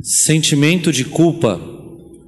Sentimento 0.00 0.92
de 0.92 1.04
culpa 1.04 1.60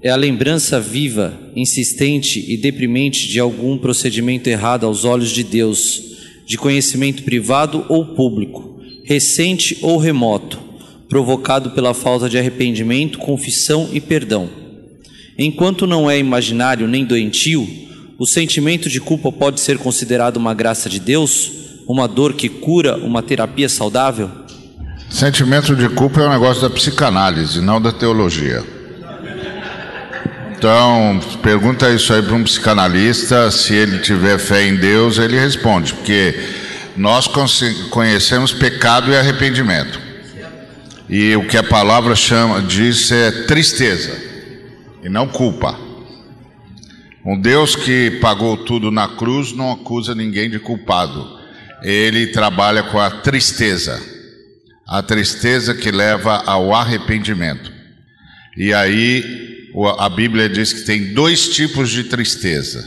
é 0.02 0.10
a 0.10 0.16
lembrança 0.16 0.80
viva, 0.80 1.38
insistente 1.54 2.44
e 2.48 2.56
deprimente 2.56 3.28
de 3.28 3.38
algum 3.38 3.78
procedimento 3.78 4.48
errado 4.48 4.86
aos 4.86 5.04
olhos 5.04 5.30
de 5.30 5.44
Deus, 5.44 6.02
de 6.44 6.58
conhecimento 6.58 7.22
privado 7.22 7.86
ou 7.88 8.06
público, 8.06 8.80
recente 9.04 9.78
ou 9.82 9.98
remoto, 9.98 10.58
provocado 11.08 11.70
pela 11.70 11.94
falta 11.94 12.28
de 12.28 12.36
arrependimento, 12.36 13.20
confissão 13.20 13.88
e 13.92 14.00
perdão. 14.00 14.50
Enquanto 15.38 15.86
não 15.86 16.10
é 16.10 16.18
imaginário 16.18 16.88
nem 16.88 17.04
doentio, 17.04 17.68
o 18.18 18.26
sentimento 18.26 18.88
de 18.88 19.00
culpa 19.00 19.30
pode 19.30 19.60
ser 19.60 19.78
considerado 19.78 20.38
uma 20.38 20.54
graça 20.54 20.90
de 20.90 20.98
Deus, 20.98 21.52
uma 21.86 22.08
dor 22.08 22.34
que 22.34 22.48
cura, 22.48 22.96
uma 22.96 23.22
terapia 23.22 23.68
saudável? 23.68 24.39
Sentimento 25.10 25.74
de 25.74 25.88
culpa 25.88 26.20
é 26.22 26.26
um 26.28 26.30
negócio 26.30 26.62
da 26.62 26.70
psicanálise, 26.70 27.60
não 27.60 27.82
da 27.82 27.90
teologia. 27.90 28.64
Então, 30.56 31.20
pergunta 31.42 31.92
isso 31.92 32.12
aí 32.14 32.22
para 32.22 32.34
um 32.34 32.44
psicanalista, 32.44 33.50
se 33.50 33.74
ele 33.74 33.98
tiver 33.98 34.38
fé 34.38 34.66
em 34.66 34.76
Deus, 34.76 35.18
ele 35.18 35.38
responde, 35.38 35.94
porque 35.94 36.38
nós 36.96 37.28
conhecemos 37.90 38.52
pecado 38.52 39.10
e 39.10 39.16
arrependimento. 39.16 40.00
E 41.08 41.34
o 41.34 41.46
que 41.46 41.56
a 41.56 41.62
palavra 41.62 42.14
chama 42.14 42.62
diz 42.62 43.10
é 43.10 43.30
tristeza 43.46 44.16
e 45.02 45.08
não 45.08 45.26
culpa. 45.26 45.76
Um 47.26 47.38
Deus 47.38 47.74
que 47.74 48.12
pagou 48.22 48.56
tudo 48.58 48.90
na 48.90 49.08
cruz 49.08 49.52
não 49.52 49.72
acusa 49.72 50.14
ninguém 50.14 50.48
de 50.48 50.58
culpado. 50.60 51.26
Ele 51.82 52.28
trabalha 52.28 52.84
com 52.84 52.98
a 52.98 53.10
tristeza. 53.10 54.00
A 54.90 55.02
tristeza 55.04 55.72
que 55.72 55.92
leva 55.92 56.42
ao 56.44 56.74
arrependimento. 56.74 57.72
E 58.56 58.74
aí 58.74 59.70
a 59.98 60.08
Bíblia 60.08 60.48
diz 60.48 60.72
que 60.72 60.80
tem 60.80 61.14
dois 61.14 61.48
tipos 61.48 61.90
de 61.90 62.04
tristeza. 62.04 62.84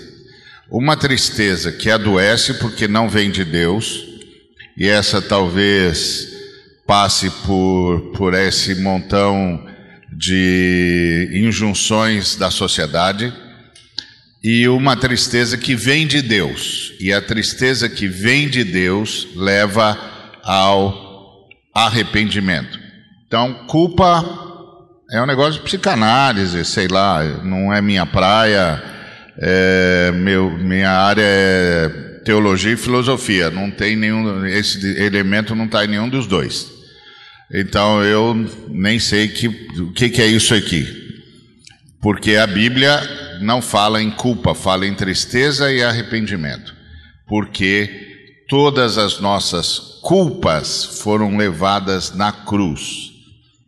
Uma 0.70 0.98
tristeza 0.98 1.72
que 1.72 1.90
adoece 1.90 2.56
porque 2.56 2.90
não 2.90 3.08
vem 3.08 3.32
de 3.32 3.46
Deus, 3.46 4.04
e 4.78 4.88
essa 4.88 5.22
talvez 5.22 6.28
passe 6.86 7.30
por, 7.46 8.12
por 8.18 8.34
esse 8.34 8.76
montão 8.76 9.66
de 10.12 11.30
injunções 11.34 12.36
da 12.36 12.52
sociedade, 12.52 13.32
e 14.44 14.68
uma 14.68 14.98
tristeza 14.98 15.58
que 15.58 15.74
vem 15.74 16.06
de 16.06 16.22
Deus, 16.22 16.94
e 17.00 17.14
a 17.14 17.22
tristeza 17.22 17.88
que 17.88 18.08
vem 18.08 18.50
de 18.50 18.66
Deus 18.66 19.28
leva 19.36 19.98
ao 20.44 21.03
arrependimento. 21.74 22.80
Então, 23.26 23.66
culpa 23.68 24.24
é 25.12 25.22
um 25.22 25.26
negócio 25.26 25.54
de 25.54 25.62
psicanálise, 25.62 26.64
sei 26.66 26.88
lá, 26.88 27.24
não 27.44 27.74
é 27.74 27.82
minha 27.82 28.06
praia, 28.06 28.82
é, 29.40 30.12
meu, 30.12 30.52
minha 30.52 30.92
área 30.92 31.24
é 31.24 31.90
teologia 32.24 32.74
e 32.74 32.78
filosofia, 32.78 33.50
não 33.50 33.70
tem 33.70 33.96
nenhum, 33.96 34.46
esse 34.46 34.86
elemento 35.02 35.56
não 35.56 35.66
está 35.66 35.84
em 35.84 35.90
nenhum 35.90 36.10
dos 36.10 36.28
dois. 36.28 36.72
Então 37.54 38.04
eu 38.04 38.34
nem 38.70 39.00
sei 39.00 39.28
que, 39.28 39.48
o 39.48 39.92
que, 39.92 40.10
que 40.10 40.22
é 40.22 40.28
isso 40.28 40.54
aqui, 40.54 40.88
porque 42.02 42.36
a 42.36 42.48
Bíblia 42.48 43.00
não 43.42 43.62
fala 43.62 44.02
em 44.02 44.10
culpa, 44.10 44.56
fala 44.56 44.88
em 44.88 44.94
tristeza 44.94 45.72
e 45.72 45.84
arrependimento, 45.84 46.74
porque 47.28 48.46
todas 48.48 48.98
as 48.98 49.20
nossas 49.20 49.93
culpas 50.04 50.84
foram 51.02 51.38
levadas 51.38 52.14
na 52.14 52.32
cruz. 52.32 53.14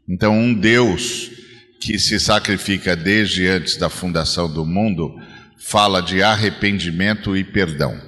Então, 0.07 0.37
um 0.37 0.53
Deus 0.53 1.31
que 1.79 1.97
se 1.97 2.19
sacrifica 2.19 2.95
desde 2.95 3.47
antes 3.47 3.77
da 3.77 3.89
fundação 3.89 4.51
do 4.51 4.65
mundo, 4.65 5.15
fala 5.57 6.01
de 6.01 6.21
arrependimento 6.21 7.37
e 7.37 7.43
perdão. 7.43 7.99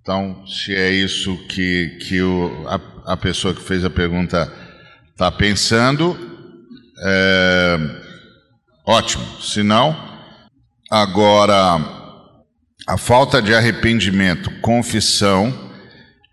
Então, 0.00 0.46
se 0.46 0.74
é 0.74 0.90
isso 0.90 1.36
que, 1.48 1.98
que 2.00 2.22
o, 2.22 2.66
a, 2.66 3.12
a 3.12 3.16
pessoa 3.16 3.54
que 3.54 3.62
fez 3.62 3.84
a 3.84 3.90
pergunta 3.90 4.50
está 5.10 5.30
pensando, 5.30 6.16
é, 7.04 7.78
ótimo. 8.86 9.42
Se 9.42 9.62
não, 9.62 9.94
agora, 10.90 11.78
a 12.86 12.96
falta 12.96 13.42
de 13.42 13.54
arrependimento, 13.54 14.50
confissão 14.60 15.67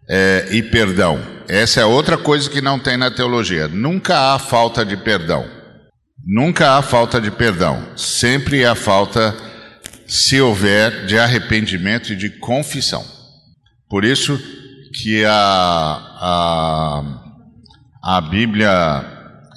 é, 0.10 0.48
e 0.52 0.64
perdão. 0.64 1.20
Essa 1.48 1.82
é 1.82 1.86
outra 1.86 2.18
coisa 2.18 2.50
que 2.50 2.62
não 2.62 2.80
tem 2.80 2.98
na 2.98 3.12
teologia. 3.12 3.68
Nunca 3.68 4.34
há 4.34 4.40
falta 4.40 4.86
de 4.86 4.98
perdão. 4.98 5.56
Nunca 6.26 6.78
há 6.78 6.82
falta 6.82 7.22
de 7.22 7.30
perdão, 7.30 7.96
sempre 7.96 8.66
há 8.66 8.74
falta, 8.74 9.36
se 10.08 10.42
houver, 10.42 11.06
de 11.06 11.20
arrependimento 11.20 12.14
e 12.14 12.16
de 12.16 12.32
confissão. 12.32 13.06
Por 13.88 14.04
isso 14.04 14.42
que 14.92 15.24
a, 15.24 15.32
a, 15.32 17.04
a 18.04 18.22
Bíblia 18.22 19.06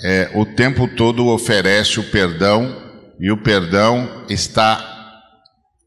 é, 0.04 0.30
o 0.34 0.44
tempo 0.44 0.86
todo 0.88 1.28
oferece 1.28 1.98
o 1.98 2.04
perdão 2.10 2.76
e 3.18 3.32
o 3.32 3.42
perdão 3.42 4.26
está 4.28 5.22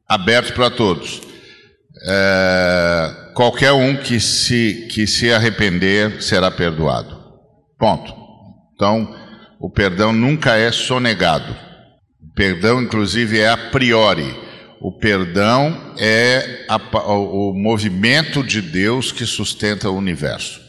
aberto 0.10 0.54
para 0.54 0.72
todos. 0.72 1.22
É, 2.08 3.21
qualquer 3.34 3.72
um 3.72 3.96
que 3.96 4.20
se, 4.20 4.88
que 4.92 5.08
se 5.08 5.32
arrepender 5.32 6.22
será 6.22 6.50
perdoado. 6.52 7.20
Ponto. 7.78 8.14
Então, 8.76 9.16
o 9.60 9.70
perdão 9.70 10.12
nunca 10.12 10.56
é 10.56 10.72
sonegado. 10.72 11.56
O 12.22 12.34
perdão, 12.34 12.82
inclusive, 12.82 13.40
é 13.40 13.50
a 13.50 13.58
priori. 13.58 14.36
O 14.80 14.92
perdão 14.92 15.94
é 16.00 16.66
a, 16.68 16.78
o 17.08 17.54
movimento 17.54 18.44
de 18.44 18.62
Deus 18.62 19.12
que 19.12 19.26
sustenta 19.26 19.90
o 19.90 19.98
universo. 19.98 20.60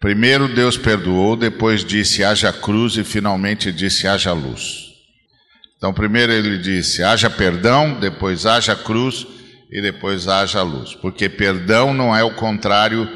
Primeiro 0.00 0.48
Deus 0.54 0.78
perdoou, 0.78 1.36
depois 1.36 1.84
disse 1.84 2.24
haja 2.24 2.52
cruz 2.52 2.96
e 2.96 3.04
finalmente 3.04 3.70
disse 3.72 4.06
haja 4.06 4.32
luz. 4.32 4.90
Então, 5.76 5.92
primeiro 5.92 6.32
ele 6.32 6.58
disse 6.58 7.02
haja 7.02 7.28
perdão, 7.28 7.98
depois 7.98 8.46
haja 8.46 8.76
cruz 8.76 9.26
e 9.70 9.80
depois 9.80 10.26
haja 10.26 10.62
luz. 10.62 10.94
Porque 10.94 11.28
perdão 11.28 11.94
não 11.94 12.14
é 12.14 12.24
o 12.24 12.34
contrário 12.34 13.08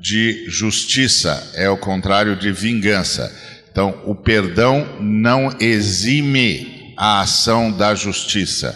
de 0.00 0.46
justiça, 0.48 1.52
é 1.54 1.68
o 1.68 1.76
contrário 1.76 2.34
de 2.34 2.50
vingança. 2.50 3.32
Então, 3.70 4.02
o 4.04 4.14
perdão 4.14 4.98
não 5.00 5.54
exime 5.60 6.94
a 6.96 7.20
ação 7.20 7.70
da 7.70 7.94
justiça, 7.94 8.74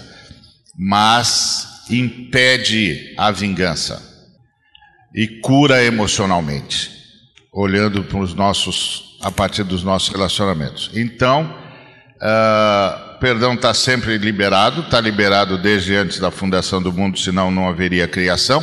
mas 0.78 1.84
impede 1.90 3.14
a 3.16 3.30
vingança 3.30 4.02
e 5.14 5.26
cura 5.26 5.82
emocionalmente, 5.84 6.90
olhando 7.52 8.02
para 8.04 8.18
os 8.18 8.34
nossos, 8.34 9.18
a 9.22 9.30
partir 9.30 9.64
dos 9.64 9.82
nossos 9.82 10.08
relacionamentos. 10.08 10.90
Então, 10.94 11.54
uh, 12.16 13.03
perdão 13.24 13.54
está 13.54 13.72
sempre 13.72 14.18
liberado, 14.18 14.82
está 14.82 15.00
liberado 15.00 15.56
desde 15.56 15.94
antes 15.96 16.18
da 16.18 16.30
fundação 16.30 16.82
do 16.82 16.92
mundo, 16.92 17.18
senão 17.18 17.50
não 17.50 17.66
haveria 17.66 18.06
criação. 18.06 18.62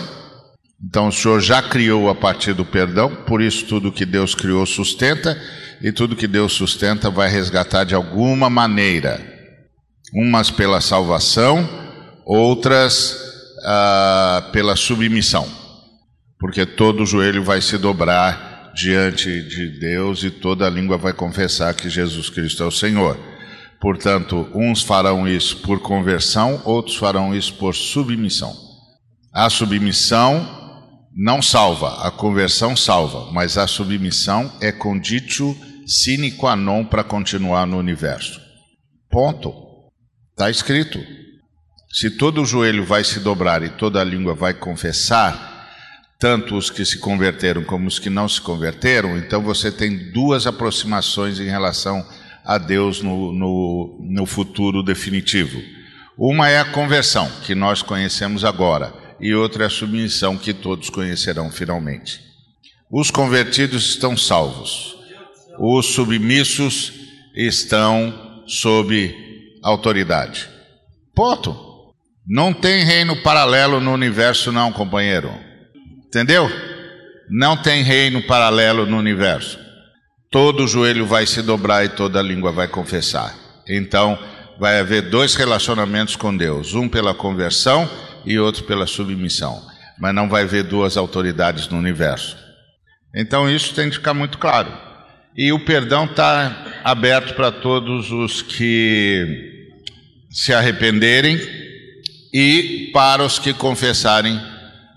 Então, 0.88 1.08
o 1.08 1.12
Senhor 1.12 1.42
já 1.42 1.64
criou 1.64 2.12
a 2.12 2.14
partir 2.14 2.54
do 2.54 2.64
perdão, 2.64 3.10
por 3.26 3.42
isso 3.42 3.66
tudo 3.66 3.92
que 3.92 4.06
Deus 4.06 4.36
criou 4.36 4.64
sustenta 4.68 5.36
e 5.82 5.92
tudo 5.92 6.16
que 6.16 6.28
Deus 6.28 6.54
sustenta 6.54 7.10
vai 7.10 7.28
resgatar 7.28 7.86
de 7.86 7.96
alguma 7.96 8.52
maneira, 8.52 9.20
umas 10.14 10.52
pela 10.52 10.80
salvação, 10.80 11.68
outras 12.24 13.18
ah, 13.66 14.48
pela 14.54 14.76
submissão, 14.76 15.50
porque 16.40 16.68
todo 16.68 17.04
joelho 17.04 17.44
vai 17.44 17.64
se 17.64 17.80
dobrar 17.80 18.72
diante 18.76 19.42
de 19.42 19.80
Deus 19.80 20.24
e 20.24 20.30
toda 20.30 20.70
língua 20.70 21.00
vai 21.00 21.14
confessar 21.14 21.74
que 21.74 21.90
Jesus 21.90 22.30
Cristo 22.30 22.62
é 22.62 22.68
o 22.68 22.72
Senhor. 22.72 23.31
Portanto, 23.82 24.48
uns 24.54 24.84
farão 24.84 25.28
isso 25.28 25.58
por 25.64 25.80
conversão, 25.80 26.62
outros 26.64 26.96
farão 26.96 27.36
isso 27.36 27.56
por 27.56 27.74
submissão. 27.74 28.56
A 29.34 29.50
submissão 29.50 30.60
não 31.18 31.42
salva, 31.42 32.06
a 32.06 32.12
conversão 32.12 32.78
salva, 32.78 33.32
mas 33.34 33.58
a 33.58 33.66
submissão 33.66 34.54
é 34.62 34.72
conditio 34.72 35.58
sine 35.88 36.32
qua 36.32 36.56
non 36.56 36.86
para 36.86 37.04
continuar 37.04 37.66
no 37.66 37.80
universo. 37.80 38.40
Ponto. 39.10 39.52
Está 40.30 40.52
escrito. 40.52 41.00
Se 41.92 42.12
todo 42.12 42.44
o 42.44 42.46
joelho 42.46 42.86
vai 42.86 43.04
se 43.04 43.20
dobrar 43.20 43.64
e 43.64 43.70
toda 43.70 44.00
a 44.00 44.04
língua 44.04 44.36
vai 44.36 44.54
confessar, 44.54 45.68
tanto 46.20 46.56
os 46.56 46.70
que 46.70 46.86
se 46.86 47.00
converteram 47.00 47.64
como 47.64 47.88
os 47.88 47.98
que 47.98 48.12
não 48.12 48.30
se 48.30 48.40
converteram, 48.40 49.18
então 49.18 49.42
você 49.42 49.72
tem 49.72 50.12
duas 50.12 50.46
aproximações 50.46 51.40
em 51.40 51.50
relação 51.50 51.98
a 52.00 52.21
Deus 52.58 53.02
no, 53.02 53.32
no, 53.32 54.00
no 54.02 54.26
futuro 54.26 54.84
definitivo. 54.84 55.62
Uma 56.18 56.50
é 56.50 56.60
a 56.60 56.66
conversão, 56.66 57.30
que 57.46 57.56
nós 57.56 57.82
conhecemos 57.82 58.44
agora, 58.44 58.94
e 59.20 59.34
outra 59.34 59.64
é 59.64 59.68
a 59.68 59.70
submissão, 59.70 60.38
que 60.38 60.54
todos 60.54 60.90
conhecerão 60.90 61.52
finalmente. 61.52 62.20
Os 62.92 63.10
convertidos 63.10 63.90
estão 63.90 64.18
salvos, 64.18 64.98
os 65.60 65.88
submissos 65.88 66.94
estão 67.36 68.44
sob 68.48 69.16
autoridade. 69.64 70.50
Ponto. 71.16 71.70
Não 72.28 72.54
tem 72.54 72.84
reino 72.84 73.16
paralelo 73.24 73.80
no 73.80 73.92
universo, 73.92 74.52
não, 74.52 74.72
companheiro. 74.72 75.34
Entendeu? 76.06 76.50
Não 77.30 77.58
tem 77.58 77.84
reino 77.84 78.22
paralelo 78.24 78.86
no 78.86 78.98
universo. 78.98 79.60
Todo 80.32 80.66
joelho 80.66 81.06
vai 81.06 81.28
se 81.28 81.42
dobrar 81.42 81.84
e 81.84 81.90
toda 81.90 82.22
língua 82.22 82.54
vai 82.54 82.66
confessar. 82.66 83.36
Então, 83.68 84.18
vai 84.58 84.80
haver 84.80 85.10
dois 85.10 85.36
relacionamentos 85.36 86.16
com 86.16 86.36
Deus: 86.36 86.74
um 86.74 86.88
pela 86.88 87.14
conversão 87.14 87.90
e 88.26 88.40
outro 88.40 88.64
pela 88.64 88.88
submissão. 88.88 89.62
Mas 90.00 90.16
não 90.16 90.30
vai 90.30 90.44
haver 90.44 90.64
duas 90.64 90.96
autoridades 90.96 91.68
no 91.68 91.78
universo. 91.78 92.38
Então, 93.14 93.50
isso 93.50 93.76
tem 93.76 93.90
que 93.90 93.98
ficar 93.98 94.14
muito 94.14 94.38
claro. 94.38 94.72
E 95.36 95.52
o 95.52 95.60
perdão 95.60 96.06
está 96.06 96.82
aberto 96.82 97.36
para 97.36 97.52
todos 97.52 98.10
os 98.10 98.42
que 98.42 99.68
se 100.30 100.54
arrependerem 100.54 101.40
e 102.34 102.90
para 102.94 103.22
os 103.22 103.38
que 103.38 103.54
confessarem 103.54 104.40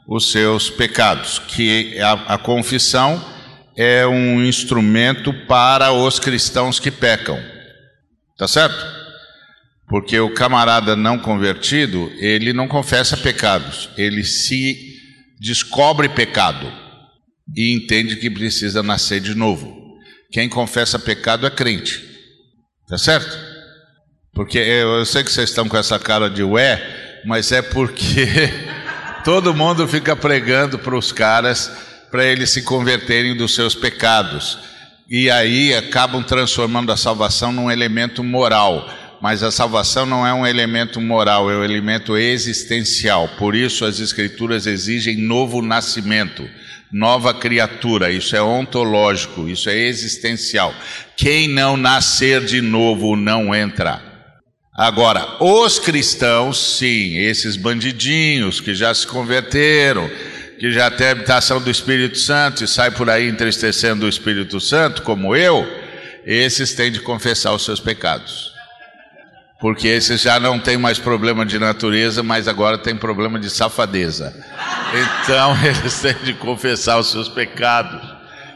os 0.06 0.30
seus 0.30 0.70
pecados, 0.70 1.40
que 1.40 1.98
a, 2.00 2.34
a 2.34 2.38
confissão 2.38 3.33
é 3.76 4.06
um 4.06 4.44
instrumento 4.44 5.32
para 5.46 5.92
os 5.92 6.18
cristãos 6.18 6.78
que 6.78 6.90
pecam. 6.90 7.38
Tá 8.36 8.48
certo? 8.48 8.84
Porque 9.88 10.18
o 10.18 10.32
camarada 10.32 10.96
não 10.96 11.18
convertido, 11.18 12.10
ele 12.16 12.52
não 12.52 12.66
confessa 12.66 13.16
pecados, 13.16 13.90
ele 13.96 14.24
se 14.24 14.94
descobre 15.40 16.08
pecado 16.08 16.72
e 17.54 17.72
entende 17.74 18.16
que 18.16 18.30
precisa 18.30 18.82
nascer 18.82 19.20
de 19.20 19.34
novo. 19.34 19.98
Quem 20.32 20.48
confessa 20.48 20.98
pecado 20.98 21.46
é 21.46 21.50
crente. 21.50 22.02
Tá 22.88 22.98
certo? 22.98 23.38
Porque 24.32 24.58
eu 24.58 25.04
sei 25.06 25.22
que 25.22 25.30
vocês 25.30 25.50
estão 25.50 25.68
com 25.68 25.76
essa 25.76 25.98
cara 25.98 26.28
de 26.28 26.42
ué, 26.42 27.22
mas 27.24 27.52
é 27.52 27.62
porque 27.62 28.26
todo 29.24 29.54
mundo 29.54 29.86
fica 29.86 30.16
pregando 30.16 30.78
para 30.78 30.96
os 30.96 31.12
caras 31.12 31.70
para 32.14 32.24
eles 32.24 32.50
se 32.50 32.62
converterem 32.62 33.34
dos 33.34 33.56
seus 33.56 33.74
pecados. 33.74 34.56
E 35.10 35.28
aí 35.28 35.74
acabam 35.74 36.22
transformando 36.22 36.92
a 36.92 36.96
salvação 36.96 37.50
num 37.50 37.68
elemento 37.68 38.22
moral. 38.22 38.88
Mas 39.20 39.42
a 39.42 39.50
salvação 39.50 40.06
não 40.06 40.24
é 40.24 40.32
um 40.32 40.46
elemento 40.46 41.00
moral, 41.00 41.50
é 41.50 41.56
um 41.56 41.64
elemento 41.64 42.16
existencial. 42.16 43.26
Por 43.36 43.56
isso 43.56 43.84
as 43.84 43.98
escrituras 43.98 44.64
exigem 44.64 45.16
novo 45.16 45.60
nascimento 45.60 46.48
nova 46.92 47.34
criatura, 47.34 48.12
isso 48.12 48.36
é 48.36 48.40
ontológico, 48.40 49.48
isso 49.48 49.68
é 49.68 49.76
existencial. 49.76 50.72
Quem 51.16 51.48
não 51.48 51.76
nascer 51.76 52.44
de 52.44 52.60
novo 52.60 53.16
não 53.16 53.52
entra. 53.52 54.00
Agora, 54.72 55.42
os 55.42 55.80
cristãos, 55.80 56.76
sim, 56.78 57.18
esses 57.18 57.56
bandidinhos 57.56 58.60
que 58.60 58.72
já 58.72 58.94
se 58.94 59.04
converteram, 59.04 60.08
que 60.58 60.72
já 60.72 60.90
têm 60.90 61.08
habitação 61.08 61.60
do 61.60 61.70
Espírito 61.70 62.18
Santo 62.18 62.64
e 62.64 62.68
sai 62.68 62.90
por 62.90 63.10
aí 63.10 63.28
entristecendo 63.28 64.06
o 64.06 64.08
Espírito 64.08 64.60
Santo, 64.60 65.02
como 65.02 65.34
eu, 65.34 65.66
esses 66.24 66.74
têm 66.74 66.90
de 66.90 67.00
confessar 67.00 67.52
os 67.52 67.64
seus 67.64 67.80
pecados 67.80 68.54
porque 69.64 69.88
esses 69.88 70.20
já 70.20 70.38
não 70.38 70.58
tem 70.58 70.76
mais 70.76 70.98
problema 70.98 71.46
de 71.46 71.58
natureza, 71.58 72.22
mas 72.22 72.46
agora 72.46 72.76
tem 72.76 72.94
problema 72.94 73.40
de 73.40 73.48
safadeza. 73.48 74.36
Então 75.22 75.56
eles 75.64 76.00
têm 76.00 76.14
de 76.22 76.34
confessar 76.34 76.98
os 76.98 77.10
seus 77.10 77.30
pecados, 77.30 78.02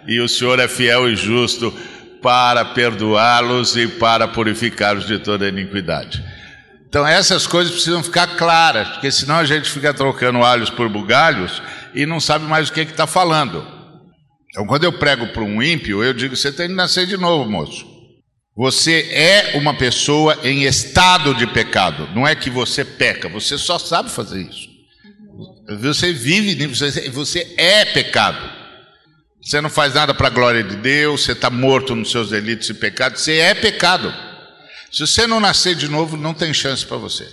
e 0.07 0.21
o 0.21 0.29
Senhor 0.29 0.61
é 0.61 0.69
fiel 0.69 1.09
e 1.09 1.17
justo 1.17 1.73
para 2.21 2.63
perdoá-los 2.63 3.75
e 3.75 3.87
para 3.87 4.29
purificá-los 4.29 5.07
de 5.07 5.19
toda 5.19 5.49
iniquidade. 5.49 6.23
Então 6.87 7.07
essas 7.07 7.47
coisas 7.47 7.73
precisam 7.73 8.03
ficar 8.03 8.27
claras, 8.37 8.89
porque 8.89 9.11
senão 9.11 9.37
a 9.37 9.47
gente 9.47 9.71
fica 9.71 9.95
trocando 9.95 10.45
alhos 10.45 10.69
por 10.69 10.91
bugalhos 10.91 11.63
e 11.95 12.07
não 12.07 12.21
sabe 12.21 12.45
mais 12.45 12.69
o 12.69 12.73
que 12.73 12.81
é 12.81 12.83
está 12.85 13.07
falando. 13.07 13.67
Então 14.51 14.67
quando 14.67 14.85
eu 14.85 14.93
prego 14.93 15.29
para 15.29 15.43
um 15.43 15.63
ímpio, 15.63 16.03
eu 16.03 16.13
digo: 16.13 16.37
você 16.37 16.53
tem 16.53 16.69
de 16.69 16.75
nascer 16.75 17.07
de 17.07 17.17
novo, 17.17 17.51
moço. 17.51 17.87
Você 18.57 19.09
é 19.13 19.57
uma 19.57 19.73
pessoa 19.75 20.37
em 20.43 20.65
estado 20.65 21.33
de 21.35 21.47
pecado. 21.47 22.09
Não 22.13 22.27
é 22.27 22.35
que 22.35 22.51
você 22.51 22.85
peca, 22.85 23.29
você 23.29 23.57
só 23.57 23.79
sabe 23.79 24.11
fazer 24.11 24.43
isso. 24.43 24.69
Você 25.81 26.13
vive, 26.13 26.67
você 26.67 27.55
é 27.57 27.85
pecado. 27.85 28.59
Você 29.41 29.61
não 29.61 29.71
faz 29.71 29.95
nada 29.95 30.13
para 30.13 30.27
a 30.27 30.31
glória 30.31 30.65
de 30.65 30.77
Deus, 30.77 31.23
você 31.23 31.33
está 31.33 31.49
morto 31.49 31.95
nos 31.95 32.11
seus 32.11 32.31
delitos 32.31 32.69
e 32.69 32.75
pecados, 32.75 33.23
você 33.23 33.39
é 33.39 33.55
pecado. 33.55 34.13
Se 34.91 35.07
você 35.07 35.27
não 35.27 35.39
nascer 35.39 35.77
de 35.77 35.89
novo, 35.89 36.17
não 36.17 36.35
tem 36.35 36.53
chance 36.53 36.85
para 36.85 36.97
você. 36.97 37.29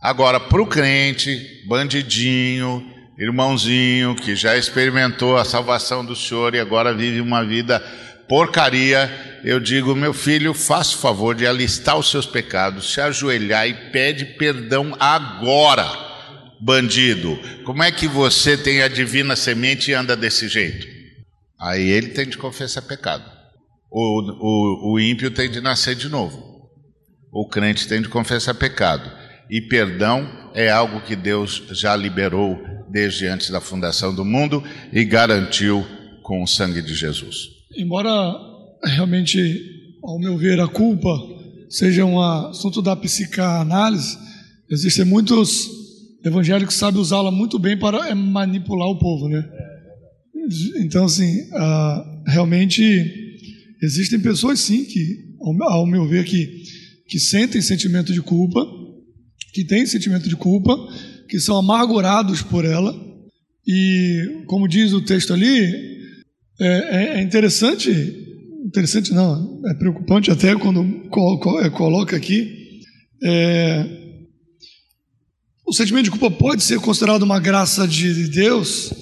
Agora, 0.00 0.38
para 0.38 0.62
o 0.62 0.66
crente, 0.66 1.64
bandidinho, 1.66 2.93
irmãozinho, 3.18 4.14
que 4.14 4.34
já 4.34 4.56
experimentou 4.56 5.36
a 5.36 5.44
salvação 5.44 6.04
do 6.04 6.16
Senhor 6.16 6.54
e 6.54 6.60
agora 6.60 6.92
vive 6.92 7.20
uma 7.20 7.44
vida 7.44 7.80
porcaria, 8.28 9.40
eu 9.44 9.60
digo, 9.60 9.94
meu 9.94 10.12
filho, 10.12 10.54
faça 10.54 10.96
o 10.96 10.98
favor 10.98 11.34
de 11.34 11.46
alistar 11.46 11.98
os 11.98 12.10
seus 12.10 12.26
pecados, 12.26 12.92
se 12.92 13.00
ajoelhar 13.00 13.68
e 13.68 13.74
pede 13.90 14.24
perdão 14.24 14.96
agora, 14.98 15.86
bandido. 16.60 17.38
Como 17.64 17.82
é 17.82 17.92
que 17.92 18.08
você 18.08 18.56
tem 18.56 18.82
a 18.82 18.88
divina 18.88 19.36
semente 19.36 19.90
e 19.90 19.94
anda 19.94 20.16
desse 20.16 20.48
jeito? 20.48 20.86
Aí 21.60 21.88
ele 21.88 22.08
tem 22.08 22.26
de 22.26 22.38
confessar 22.38 22.82
pecado. 22.82 23.24
O, 23.90 24.90
o, 24.90 24.94
o 24.94 25.00
ímpio 25.00 25.30
tem 25.30 25.50
de 25.50 25.60
nascer 25.60 25.94
de 25.94 26.08
novo. 26.08 26.42
O 27.32 27.48
crente 27.48 27.86
tem 27.86 28.02
de 28.02 28.08
confessar 28.08 28.54
pecado. 28.54 29.10
E 29.50 29.60
perdão 29.60 30.43
é 30.54 30.70
algo 30.70 31.00
que 31.00 31.16
Deus 31.16 31.62
já 31.72 31.96
liberou 31.96 32.58
desde 32.90 33.26
antes 33.26 33.50
da 33.50 33.60
fundação 33.60 34.14
do 34.14 34.24
mundo 34.24 34.62
e 34.92 35.04
garantiu 35.04 35.84
com 36.22 36.42
o 36.42 36.46
sangue 36.46 36.80
de 36.80 36.94
Jesus. 36.94 37.48
Embora 37.76 38.10
realmente, 38.84 39.62
ao 40.02 40.18
meu 40.18 40.38
ver, 40.38 40.60
a 40.60 40.68
culpa 40.68 41.10
seja 41.68 42.04
um 42.04 42.20
assunto 42.20 42.80
da 42.80 42.94
psicanálise, 42.94 44.16
existem 44.70 45.04
muitos 45.04 45.68
evangélicos 46.24 46.74
que 46.74 46.80
sabem 46.80 47.00
usá-la 47.00 47.30
muito 47.30 47.58
bem 47.58 47.76
para 47.76 48.08
é, 48.08 48.14
manipular 48.14 48.88
o 48.88 48.98
povo, 48.98 49.28
né? 49.28 49.44
Então, 50.80 51.06
assim, 51.06 51.48
realmente 52.26 52.82
existem 53.82 54.20
pessoas, 54.20 54.60
sim, 54.60 54.84
que, 54.84 55.34
ao 55.62 55.86
meu 55.86 56.06
ver, 56.06 56.24
que, 56.24 56.62
que 57.08 57.18
sentem 57.18 57.60
sentimento 57.60 58.12
de 58.12 58.20
culpa, 58.20 58.60
que 59.54 59.64
têm 59.64 59.86
sentimento 59.86 60.28
de 60.28 60.34
culpa, 60.34 60.76
que 61.28 61.38
são 61.38 61.56
amargurados 61.56 62.42
por 62.42 62.64
ela, 62.64 62.92
e, 63.66 64.42
como 64.46 64.68
diz 64.68 64.92
o 64.92 65.00
texto 65.00 65.32
ali, 65.32 65.64
é, 66.60 66.66
é, 66.66 67.18
é, 67.18 67.22
interessante, 67.22 67.90
interessante 68.66 69.14
não, 69.14 69.62
é 69.66 69.74
preocupante 69.74 70.30
até 70.30 70.56
quando 70.56 70.84
é, 71.62 71.70
coloca 71.70 72.16
aqui. 72.16 72.80
É, 73.22 73.86
o 75.66 75.72
sentimento 75.72 76.04
de 76.04 76.10
culpa 76.10 76.30
pode 76.30 76.62
ser 76.64 76.80
considerado 76.80 77.22
uma 77.22 77.38
graça 77.38 77.86
de 77.86 78.28
Deus, 78.28 78.92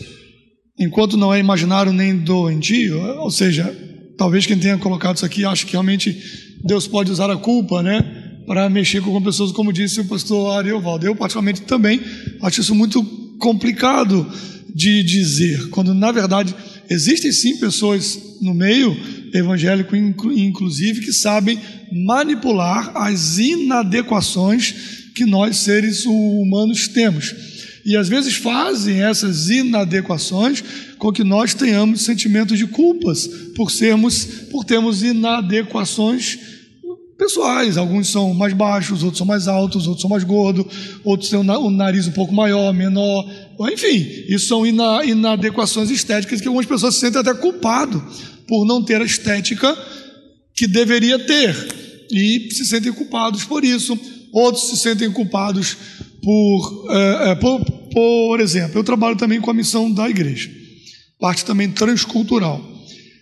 enquanto 0.78 1.16
não 1.16 1.34
é 1.34 1.40
imaginário 1.40 1.92
nem 1.94 2.16
doentio, 2.16 3.00
ou 3.20 3.30
seja, 3.30 3.74
talvez 4.18 4.44
quem 4.44 4.58
tenha 4.58 4.76
colocado 4.76 5.16
isso 5.16 5.24
aqui 5.24 5.46
ache 5.46 5.64
que 5.64 5.72
realmente 5.72 6.16
Deus 6.62 6.86
pode 6.86 7.10
usar 7.10 7.30
a 7.30 7.36
culpa, 7.36 7.82
né, 7.82 8.21
para 8.46 8.68
mexer 8.68 9.00
com 9.02 9.22
pessoas, 9.22 9.52
como 9.52 9.72
disse 9.72 10.00
o 10.00 10.04
pastor 10.04 10.56
Ariovaldo. 10.56 11.06
Eu, 11.06 11.14
particularmente, 11.14 11.62
também 11.62 12.00
acho 12.42 12.60
isso 12.60 12.74
muito 12.74 13.02
complicado 13.38 14.26
de 14.74 15.02
dizer, 15.02 15.68
quando 15.68 15.92
na 15.92 16.10
verdade 16.10 16.54
Existem 16.92 17.32
sim 17.32 17.56
pessoas 17.56 18.18
no 18.42 18.52
meio 18.52 18.94
evangélico, 19.32 19.96
inclusive, 19.96 21.00
que 21.00 21.12
sabem 21.12 21.58
manipular 21.90 22.92
as 22.94 23.38
inadequações 23.38 24.74
que 25.14 25.24
nós 25.24 25.56
seres 25.56 26.04
humanos 26.04 26.88
temos. 26.88 27.34
E 27.84 27.96
às 27.96 28.10
vezes 28.10 28.34
fazem 28.34 29.02
essas 29.02 29.48
inadequações 29.48 30.62
com 30.98 31.10
que 31.10 31.24
nós 31.24 31.54
tenhamos 31.54 32.02
sentimentos 32.02 32.58
de 32.58 32.66
culpas 32.66 33.26
por 33.56 33.70
sermos, 33.70 34.24
por 34.50 34.62
termos 34.62 35.02
inadequações 35.02 36.38
pessoais. 37.16 37.76
Alguns 37.76 38.08
são 38.08 38.34
mais 38.34 38.52
baixos, 38.52 39.02
outros 39.02 39.18
são 39.18 39.26
mais 39.26 39.48
altos, 39.48 39.86
outros 39.86 40.02
são 40.02 40.10
mais 40.10 40.24
gordos, 40.24 40.66
outros 41.04 41.30
têm 41.30 41.38
o 41.38 41.70
nariz 41.70 42.06
um 42.06 42.12
pouco 42.12 42.34
maior, 42.34 42.72
menor. 42.72 43.24
Enfim, 43.72 44.06
isso 44.28 44.46
são 44.46 44.66
inadequações 44.66 45.90
estéticas 45.90 46.40
que 46.40 46.48
algumas 46.48 46.66
pessoas 46.66 46.94
se 46.94 47.00
sentem 47.00 47.20
até 47.20 47.34
culpado 47.34 48.02
por 48.48 48.66
não 48.66 48.82
ter 48.82 49.00
a 49.00 49.04
estética 49.04 49.76
que 50.54 50.66
deveria 50.66 51.18
ter 51.18 51.54
e 52.10 52.48
se 52.50 52.64
sentem 52.64 52.92
culpados 52.92 53.44
por 53.44 53.64
isso. 53.64 53.98
Outros 54.32 54.68
se 54.68 54.76
sentem 54.76 55.10
culpados 55.10 55.76
por, 56.22 56.86
é, 56.90 57.30
é, 57.30 57.34
por, 57.34 57.64
por 57.64 58.40
exemplo, 58.40 58.78
eu 58.78 58.84
trabalho 58.84 59.16
também 59.16 59.40
com 59.40 59.50
a 59.50 59.54
missão 59.54 59.90
da 59.90 60.08
igreja, 60.08 60.50
parte 61.18 61.44
também 61.44 61.70
transcultural. 61.70 62.72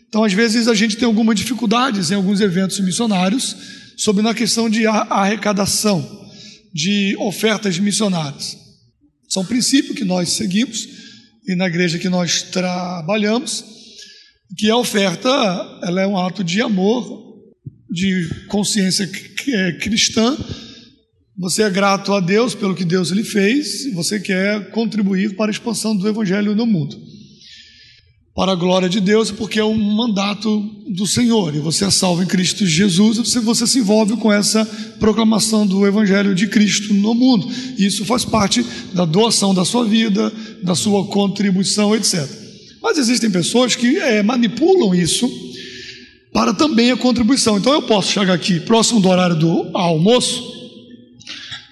Então, 0.09 0.25
às 0.25 0.33
vezes, 0.33 0.67
a 0.67 0.75
gente 0.75 0.97
tem 0.97 1.07
algumas 1.07 1.37
dificuldades 1.37 2.11
em 2.11 2.15
alguns 2.15 2.41
eventos 2.41 2.81
missionários 2.81 3.57
sobre 4.01 4.23
na 4.23 4.33
questão 4.33 4.71
de 4.71 4.87
arrecadação 4.87 6.27
de 6.73 7.15
ofertas 7.19 7.79
missionárias. 7.79 8.57
São 9.29 9.45
princípios 9.45 9.95
que 9.95 10.05
nós 10.05 10.31
seguimos 10.31 10.89
e 11.47 11.55
na 11.55 11.67
igreja 11.67 11.99
que 11.99 12.09
nós 12.09 12.43
trabalhamos, 12.43 13.63
que 14.57 14.71
a 14.71 14.77
oferta 14.77 15.29
ela 15.83 16.01
é 16.01 16.07
um 16.07 16.17
ato 16.17 16.43
de 16.43 16.63
amor, 16.63 17.43
de 17.91 18.47
consciência 18.49 19.05
é 19.49 19.73
cristã. 19.73 20.35
Você 21.37 21.63
é 21.63 21.69
grato 21.69 22.15
a 22.15 22.21
Deus 22.21 22.55
pelo 22.55 22.75
que 22.75 22.87
Deus 22.87 23.11
lhe 23.11 23.25
fez 23.25 23.93
você 23.93 24.19
quer 24.19 24.71
contribuir 24.71 25.37
para 25.37 25.51
a 25.51 25.53
expansão 25.53 25.95
do 25.95 26.09
evangelho 26.09 26.55
no 26.55 26.65
mundo 26.65 27.10
para 28.35 28.53
a 28.53 28.55
glória 28.55 28.89
de 28.89 29.01
Deus, 29.01 29.31
porque 29.31 29.59
é 29.59 29.65
um 29.65 29.77
mandato 29.77 30.61
do 30.89 31.07
Senhor, 31.07 31.55
e 31.55 31.59
você 31.59 31.85
é 31.85 31.91
salvo 31.91 32.23
em 32.23 32.27
Cristo 32.27 32.65
Jesus, 32.65 33.19
você, 33.19 33.41
você 33.41 33.67
se 33.67 33.81
envolve 33.81 34.17
com 34.17 34.33
essa 34.33 34.65
proclamação 34.99 35.67
do 35.67 35.87
Evangelho 35.87 36.35
de 36.35 36.47
Cristo 36.47 36.95
no 36.95 37.15
mundo. 37.15 37.49
E 37.77 37.85
isso 37.85 38.05
faz 38.05 38.25
parte 38.25 38.65
da 38.95 39.05
doação 39.05 39.53
da 39.53 39.65
sua 39.65 39.85
vida, 39.85 40.33
da 40.63 40.75
sua 40.75 41.07
contribuição, 41.07 41.95
etc. 41.95 42.27
Mas 42.83 42.99
existem 42.99 43.31
pessoas 43.31 43.75
que 43.75 43.99
é, 43.99 44.23
manipulam 44.23 44.95
isso 44.95 45.31
para 46.33 46.55
também 46.55 46.91
a 46.91 46.97
contribuição. 46.97 47.59
Então 47.59 47.73
eu 47.73 47.83
posso 47.83 48.13
chegar 48.13 48.33
aqui, 48.33 48.61
próximo 48.61 49.01
do 49.01 49.09
horário 49.09 49.37
do 49.37 49.71
almoço, 49.75 50.43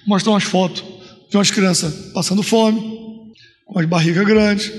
mostrar 0.05 0.33
umas 0.33 0.43
fotos 0.43 0.83
de 1.29 1.37
umas 1.37 1.51
crianças 1.51 2.11
passando 2.13 2.43
fome, 2.43 2.81
com 3.65 3.79
as 3.79 3.85
barrigas 3.85 4.25
grandes, 4.25 4.71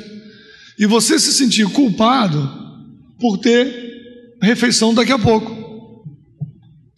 e 0.81 0.87
você 0.87 1.19
se 1.19 1.31
sentir 1.35 1.69
culpado 1.69 2.51
por 3.19 3.37
ter 3.37 3.71
refeição 4.43 4.95
daqui 4.95 5.13
a 5.13 5.19
pouco. 5.19 5.55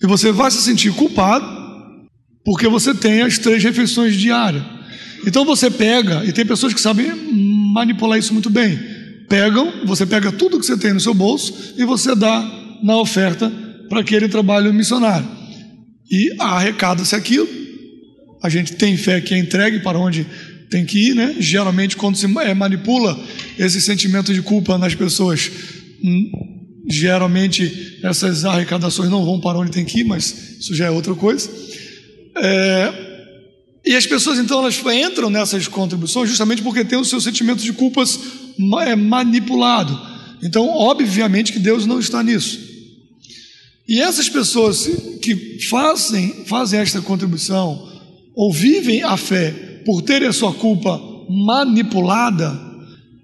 E 0.00 0.06
você 0.06 0.30
vai 0.30 0.52
se 0.52 0.62
sentir 0.62 0.92
culpado 0.92 1.44
porque 2.44 2.68
você 2.68 2.94
tem 2.94 3.22
as 3.22 3.38
três 3.38 3.60
refeições 3.64 4.16
diárias. 4.16 4.62
Então 5.26 5.44
você 5.44 5.68
pega, 5.68 6.24
e 6.24 6.32
tem 6.32 6.46
pessoas 6.46 6.72
que 6.72 6.80
sabem 6.80 7.12
manipular 7.74 8.16
isso 8.16 8.32
muito 8.32 8.50
bem. 8.50 8.78
Pegam, 9.28 9.84
você 9.84 10.06
pega 10.06 10.30
tudo 10.30 10.60
que 10.60 10.66
você 10.66 10.76
tem 10.76 10.92
no 10.92 11.00
seu 11.00 11.14
bolso 11.14 11.74
e 11.76 11.84
você 11.84 12.14
dá 12.14 12.78
na 12.84 12.96
oferta 12.98 13.50
para 13.88 14.00
aquele 14.00 14.28
trabalho 14.28 14.72
missionário. 14.72 15.28
E 16.08 16.36
arrecada-se 16.38 17.16
aquilo. 17.16 17.48
A 18.42 18.48
gente 18.48 18.74
tem 18.74 18.96
fé 18.96 19.20
que 19.20 19.34
é 19.34 19.38
entregue 19.38 19.80
para 19.80 19.98
onde 19.98 20.26
tem 20.72 20.86
que 20.86 21.10
ir, 21.10 21.14
né? 21.14 21.36
Geralmente, 21.38 21.98
quando 21.98 22.16
se 22.16 22.24
é, 22.40 22.54
manipula 22.54 23.22
esse 23.58 23.78
sentimento 23.78 24.32
de 24.32 24.40
culpa 24.40 24.78
nas 24.78 24.94
pessoas, 24.94 25.50
hum, 26.02 26.30
geralmente 26.88 27.98
essas 28.02 28.46
arrecadações 28.46 29.10
não 29.10 29.22
vão 29.22 29.38
para 29.38 29.58
onde 29.58 29.70
tem 29.70 29.84
que 29.84 30.00
ir, 30.00 30.04
mas 30.04 30.56
isso 30.58 30.74
já 30.74 30.86
é 30.86 30.90
outra 30.90 31.14
coisa. 31.14 31.50
É, 32.38 32.92
e 33.84 33.94
as 33.94 34.06
pessoas 34.06 34.38
então 34.38 34.60
elas 34.60 34.80
entram 34.94 35.28
nessas 35.28 35.68
contribuições 35.68 36.30
justamente 36.30 36.62
porque 36.62 36.84
tem 36.84 36.98
o 36.98 37.04
seu 37.04 37.20
sentimento 37.20 37.62
de 37.62 37.74
culpas 37.74 38.18
é, 38.86 38.96
manipulado. 38.96 40.00
Então, 40.42 40.70
obviamente 40.70 41.52
que 41.52 41.58
Deus 41.58 41.84
não 41.84 42.00
está 42.00 42.22
nisso. 42.22 42.58
E 43.86 44.00
essas 44.00 44.28
pessoas 44.28 44.88
que 45.20 45.58
fazem, 45.68 46.46
fazem 46.46 46.80
esta 46.80 47.02
contribuição 47.02 47.90
ou 48.34 48.50
vivem 48.50 49.02
a 49.02 49.18
fé 49.18 49.71
por 49.84 50.02
terem 50.02 50.28
a 50.28 50.32
sua 50.32 50.52
culpa 50.52 51.00
manipulada, 51.28 52.58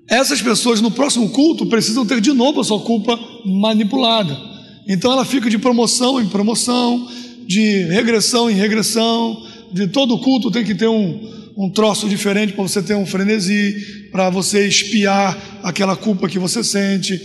essas 0.08 0.40
pessoas 0.40 0.80
no 0.80 0.90
próximo 0.90 1.28
culto 1.30 1.66
precisam 1.66 2.06
ter 2.06 2.20
de 2.20 2.32
novo 2.32 2.60
a 2.60 2.64
sua 2.64 2.80
culpa 2.80 3.18
manipulada. 3.44 4.36
Então 4.88 5.12
ela 5.12 5.24
fica 5.24 5.50
de 5.50 5.58
promoção 5.58 6.20
em 6.20 6.26
promoção, 6.28 7.06
de 7.46 7.84
regressão 7.84 8.50
em 8.50 8.54
regressão, 8.54 9.42
de 9.72 9.86
todo 9.86 10.18
culto 10.18 10.50
tem 10.50 10.64
que 10.64 10.74
ter 10.74 10.88
um, 10.88 11.20
um 11.56 11.70
troço 11.70 12.08
diferente 12.08 12.54
para 12.54 12.62
você 12.62 12.82
ter 12.82 12.94
um 12.94 13.04
frenesi, 13.04 14.08
para 14.10 14.30
você 14.30 14.66
espiar 14.66 15.36
aquela 15.62 15.94
culpa 15.94 16.28
que 16.28 16.38
você 16.38 16.64
sente, 16.64 17.18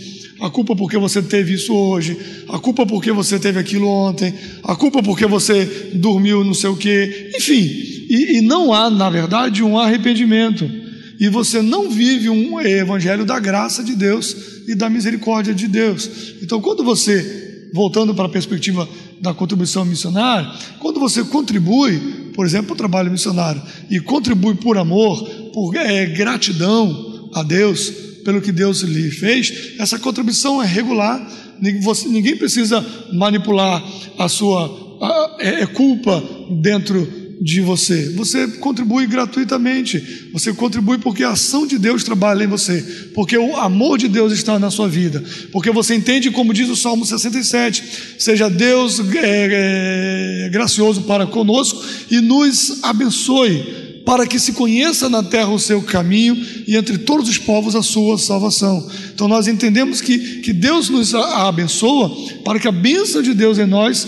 a 0.44 0.50
culpa 0.50 0.76
porque 0.76 0.98
você 0.98 1.22
teve 1.22 1.54
isso 1.54 1.74
hoje, 1.74 2.18
a 2.50 2.58
culpa 2.58 2.84
porque 2.84 3.10
você 3.10 3.38
teve 3.38 3.58
aquilo 3.58 3.88
ontem, 3.88 4.34
a 4.62 4.76
culpa 4.76 5.02
porque 5.02 5.26
você 5.26 5.64
dormiu 5.94 6.44
não 6.44 6.52
sei 6.52 6.68
o 6.68 6.76
quê, 6.76 7.30
enfim, 7.34 7.62
e, 8.10 8.36
e 8.36 8.40
não 8.42 8.70
há, 8.70 8.90
na 8.90 9.08
verdade, 9.08 9.62
um 9.62 9.78
arrependimento. 9.78 10.70
E 11.18 11.30
você 11.30 11.62
não 11.62 11.88
vive 11.88 12.28
um 12.28 12.60
evangelho 12.60 13.24
da 13.24 13.40
graça 13.40 13.82
de 13.82 13.94
Deus 13.94 14.36
e 14.68 14.74
da 14.74 14.90
misericórdia 14.90 15.54
de 15.54 15.66
Deus. 15.66 16.10
Então, 16.42 16.60
quando 16.60 16.84
você, 16.84 17.70
voltando 17.72 18.14
para 18.14 18.26
a 18.26 18.28
perspectiva 18.28 18.86
da 19.22 19.32
contribuição 19.32 19.86
missionária, 19.86 20.50
quando 20.78 21.00
você 21.00 21.24
contribui, 21.24 21.98
por 22.34 22.44
exemplo, 22.44 22.66
para 22.66 22.74
o 22.74 22.78
trabalho 22.78 23.10
missionário, 23.10 23.62
e 23.88 23.98
contribui 23.98 24.56
por 24.56 24.76
amor, 24.76 25.26
por 25.54 25.74
é, 25.74 26.04
gratidão 26.04 27.30
a 27.32 27.42
Deus, 27.42 28.04
pelo 28.24 28.40
que 28.40 28.52
Deus 28.52 28.80
lhe 28.80 29.10
fez, 29.10 29.74
essa 29.78 29.98
contribuição 29.98 30.62
é 30.62 30.66
regular, 30.66 31.20
ninguém 31.60 32.36
precisa 32.36 32.84
manipular 33.12 33.82
a 34.18 34.28
sua 34.28 34.84
a, 35.00 35.36
é, 35.38 35.62
é 35.62 35.66
culpa 35.66 36.22
dentro 36.50 37.24
de 37.40 37.60
você. 37.60 38.10
Você 38.10 38.48
contribui 38.48 39.06
gratuitamente. 39.06 40.30
Você 40.32 40.52
contribui 40.52 40.98
porque 40.98 41.22
a 41.24 41.30
ação 41.30 41.66
de 41.66 41.78
Deus 41.78 42.04
trabalha 42.04 42.44
em 42.44 42.46
você, 42.46 43.10
porque 43.14 43.36
o 43.36 43.56
amor 43.56 43.98
de 43.98 44.08
Deus 44.08 44.32
está 44.32 44.58
na 44.58 44.70
sua 44.70 44.88
vida, 44.88 45.22
porque 45.52 45.70
você 45.70 45.94
entende, 45.94 46.30
como 46.30 46.54
diz 46.54 46.68
o 46.68 46.76
Salmo 46.76 47.04
67, 47.04 48.16
seja 48.18 48.48
Deus 48.48 49.00
é, 49.00 50.46
é, 50.46 50.48
gracioso 50.50 51.02
para 51.02 51.26
conosco 51.26 51.84
e 52.10 52.20
nos 52.20 52.82
abençoe 52.82 53.83
para 54.04 54.26
que 54.26 54.38
se 54.38 54.52
conheça 54.52 55.08
na 55.08 55.22
terra 55.22 55.48
o 55.48 55.58
seu 55.58 55.80
caminho 55.82 56.36
e 56.66 56.76
entre 56.76 56.98
todos 56.98 57.28
os 57.28 57.38
povos 57.38 57.74
a 57.74 57.82
sua 57.82 58.18
salvação. 58.18 58.86
Então 59.14 59.26
nós 59.26 59.48
entendemos 59.48 60.00
que, 60.00 60.40
que 60.40 60.52
Deus 60.52 60.88
nos 60.90 61.14
abençoa 61.14 62.10
para 62.44 62.60
que 62.60 62.68
a 62.68 62.72
bênção 62.72 63.22
de 63.22 63.32
Deus 63.32 63.58
em 63.58 63.66
nós 63.66 64.06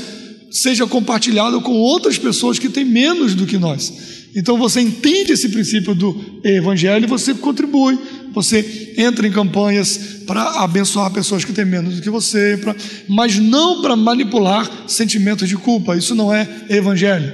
seja 0.51 0.87
compartilhado 0.87 1.61
com 1.61 1.73
outras 1.73 2.19
pessoas 2.19 2.59
que 2.59 2.69
têm 2.69 2.85
menos 2.85 3.35
do 3.35 3.47
que 3.47 3.59
nós. 3.59 3.93
Então 4.35 4.59
você 4.59 4.81
entende 4.83 5.33
esse 5.33 5.49
princípio 5.49 5.95
do 5.95 6.41
evangelho 6.45 7.05
e 7.05 7.09
você 7.09 7.33
contribui, 7.33 7.99
você 8.35 8.93
entra 8.99 9.27
em 9.27 9.33
campanhas 9.33 9.99
para 10.27 10.63
abençoar 10.63 11.11
pessoas 11.11 11.43
que 11.43 11.55
têm 11.55 11.65
menos 11.65 11.97
do 11.97 12.03
que 12.03 12.11
você, 12.11 12.59
pra, 12.61 12.77
mas 13.09 13.39
não 13.39 13.81
para 13.81 13.97
manipular 13.97 14.71
sentimentos 14.87 15.49
de 15.49 15.57
culpa. 15.57 15.97
Isso 15.97 16.15
não 16.15 16.33
é 16.35 16.47
evangelho. 16.69 17.33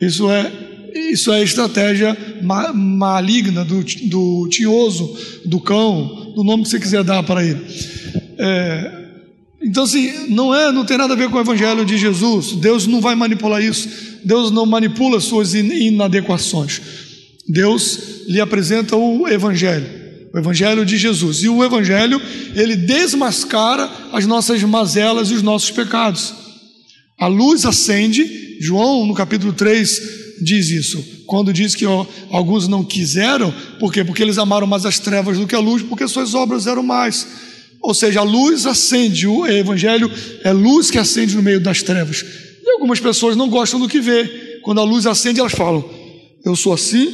Isso 0.00 0.28
é 0.28 0.69
isso 0.94 1.32
é 1.32 1.42
estratégia 1.42 2.16
ma 2.42 2.72
maligna 2.72 3.64
do, 3.64 3.84
do 4.08 4.48
tinhoso, 4.48 5.16
do 5.44 5.60
cão, 5.60 6.32
do 6.34 6.44
nome 6.44 6.62
que 6.62 6.68
você 6.70 6.80
quiser 6.80 7.02
dar 7.02 7.22
para 7.22 7.44
ele. 7.44 7.60
É, 8.38 9.00
então, 9.62 9.82
assim, 9.84 10.28
não 10.28 10.54
é, 10.54 10.72
não 10.72 10.86
tem 10.86 10.96
nada 10.96 11.12
a 11.12 11.16
ver 11.16 11.28
com 11.28 11.36
o 11.36 11.40
Evangelho 11.40 11.84
de 11.84 11.98
Jesus. 11.98 12.52
Deus 12.52 12.86
não 12.86 13.00
vai 13.00 13.14
manipular 13.14 13.62
isso. 13.62 13.88
Deus 14.24 14.50
não 14.50 14.64
manipula 14.64 15.20
suas 15.20 15.54
inadequações. 15.54 16.80
Deus 17.46 18.26
lhe 18.28 18.40
apresenta 18.40 18.96
o 18.96 19.28
Evangelho, 19.28 19.86
o 20.32 20.38
Evangelho 20.38 20.86
de 20.86 20.96
Jesus. 20.96 21.42
E 21.42 21.48
o 21.48 21.62
Evangelho, 21.62 22.20
ele 22.54 22.76
desmascara 22.76 23.90
as 24.12 24.26
nossas 24.26 24.62
mazelas 24.62 25.30
e 25.30 25.34
os 25.34 25.42
nossos 25.42 25.70
pecados. 25.70 26.32
A 27.18 27.26
luz 27.26 27.66
acende, 27.66 28.56
João, 28.60 29.04
no 29.04 29.14
capítulo 29.14 29.52
3, 29.52 30.19
diz 30.40 30.70
isso. 30.70 31.02
Quando 31.26 31.52
diz 31.52 31.74
que 31.74 31.86
ó, 31.86 32.06
alguns 32.30 32.66
não 32.68 32.84
quiseram, 32.84 33.52
por 33.78 33.92
quê? 33.92 34.04
Porque 34.04 34.22
eles 34.22 34.38
amaram 34.38 34.66
mais 34.66 34.84
as 34.84 34.98
trevas 34.98 35.38
do 35.38 35.46
que 35.46 35.54
a 35.54 35.60
luz, 35.60 35.82
porque 35.82 36.06
suas 36.08 36.34
obras 36.34 36.66
eram 36.66 36.82
mais. 36.82 37.26
Ou 37.80 37.94
seja, 37.94 38.20
a 38.20 38.24
luz 38.24 38.66
acende, 38.66 39.26
o 39.26 39.46
evangelho 39.46 40.10
é 40.44 40.52
luz 40.52 40.90
que 40.90 40.98
acende 40.98 41.34
no 41.34 41.42
meio 41.42 41.60
das 41.60 41.82
trevas. 41.82 42.24
E 42.62 42.70
algumas 42.72 43.00
pessoas 43.00 43.36
não 43.36 43.48
gostam 43.48 43.80
do 43.80 43.88
que 43.88 44.00
vê. 44.00 44.60
Quando 44.62 44.80
a 44.80 44.84
luz 44.84 45.06
acende, 45.06 45.40
elas 45.40 45.52
falam: 45.52 45.88
Eu 46.44 46.54
sou 46.54 46.72
assim, 46.72 47.12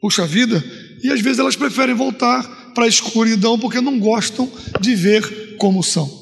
puxa 0.00 0.26
vida. 0.26 0.62
E 1.02 1.10
às 1.10 1.20
vezes 1.20 1.38
elas 1.38 1.56
preferem 1.56 1.94
voltar 1.94 2.42
para 2.74 2.84
a 2.84 2.88
escuridão 2.88 3.58
porque 3.58 3.80
não 3.80 3.98
gostam 3.98 4.50
de 4.80 4.94
ver 4.94 5.56
como 5.56 5.82
são. 5.82 6.20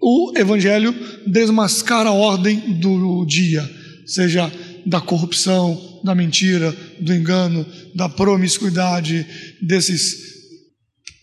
O 0.00 0.32
evangelho 0.36 0.94
desmascara 1.26 2.10
a 2.10 2.12
ordem 2.12 2.58
do 2.78 3.24
dia, 3.24 3.68
seja 4.06 4.52
da 4.86 5.00
corrupção, 5.00 6.00
da 6.04 6.14
mentira, 6.14 6.74
do 7.00 7.12
engano, 7.12 7.66
da 7.94 8.08
promiscuidade, 8.08 9.26
desses 9.60 10.34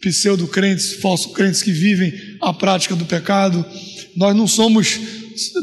pseudo-crentes, 0.01 0.93
falsos 0.93 1.31
crentes 1.33 1.61
que 1.61 1.71
vivem 1.71 2.13
a 2.41 2.53
prática 2.53 2.95
do 2.95 3.05
pecado. 3.05 3.63
Nós 4.15 4.35
não 4.35 4.47
somos 4.47 4.99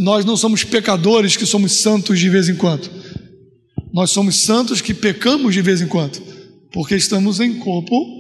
nós 0.01 0.25
não 0.25 0.37
somos 0.37 0.65
pecadores 0.65 1.37
que 1.37 1.45
somos 1.45 1.73
santos 1.73 2.19
de 2.19 2.29
vez 2.29 2.49
em 2.49 2.55
quando. 2.55 2.89
Nós 3.93 4.11
somos 4.11 4.37
santos 4.37 4.81
que 4.81 4.95
pecamos 4.95 5.55
de 5.55 5.63
vez 5.63 5.81
em 5.81 5.87
quando, 5.87 6.21
porque 6.73 6.95
estamos 6.95 7.41
em 7.41 7.59
corpo 7.59 8.19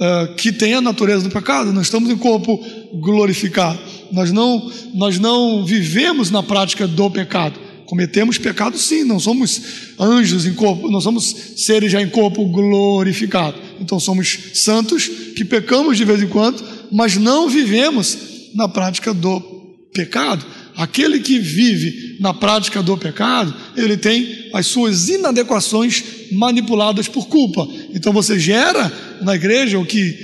uh, 0.00 0.34
que 0.36 0.52
tem 0.52 0.74
a 0.74 0.80
natureza 0.80 1.24
do 1.24 1.30
pecado, 1.30 1.72
nós 1.72 1.86
estamos 1.86 2.10
em 2.10 2.16
corpo 2.16 2.58
glorificado. 3.00 3.78
Nós 4.12 4.32
não, 4.32 4.70
nós 4.94 5.18
não 5.18 5.64
vivemos 5.64 6.30
na 6.30 6.42
prática 6.42 6.86
do 6.86 7.10
pecado. 7.10 7.67
Cometemos 7.88 8.36
pecado 8.36 8.76
sim, 8.76 9.02
não 9.02 9.18
somos 9.18 9.62
anjos 9.98 10.44
em 10.44 10.52
corpo, 10.52 10.90
não 10.90 11.00
somos 11.00 11.34
seres 11.56 11.90
já 11.90 12.02
em 12.02 12.10
corpo 12.10 12.44
glorificado. 12.44 13.58
Então 13.80 13.98
somos 13.98 14.38
santos 14.52 15.08
que 15.34 15.42
pecamos 15.42 15.96
de 15.96 16.04
vez 16.04 16.22
em 16.22 16.26
quando, 16.28 16.62
mas 16.92 17.16
não 17.16 17.48
vivemos 17.48 18.18
na 18.54 18.68
prática 18.68 19.14
do 19.14 19.40
pecado. 19.94 20.44
Aquele 20.76 21.20
que 21.20 21.38
vive 21.38 22.18
na 22.20 22.34
prática 22.34 22.82
do 22.82 22.94
pecado, 22.98 23.54
ele 23.74 23.96
tem 23.96 24.50
as 24.52 24.66
suas 24.66 25.08
inadequações 25.08 26.04
manipuladas 26.30 27.08
por 27.08 27.26
culpa. 27.26 27.66
Então 27.94 28.12
você 28.12 28.38
gera 28.38 28.92
na 29.22 29.34
igreja 29.34 29.78
o 29.78 29.86
que 29.86 30.14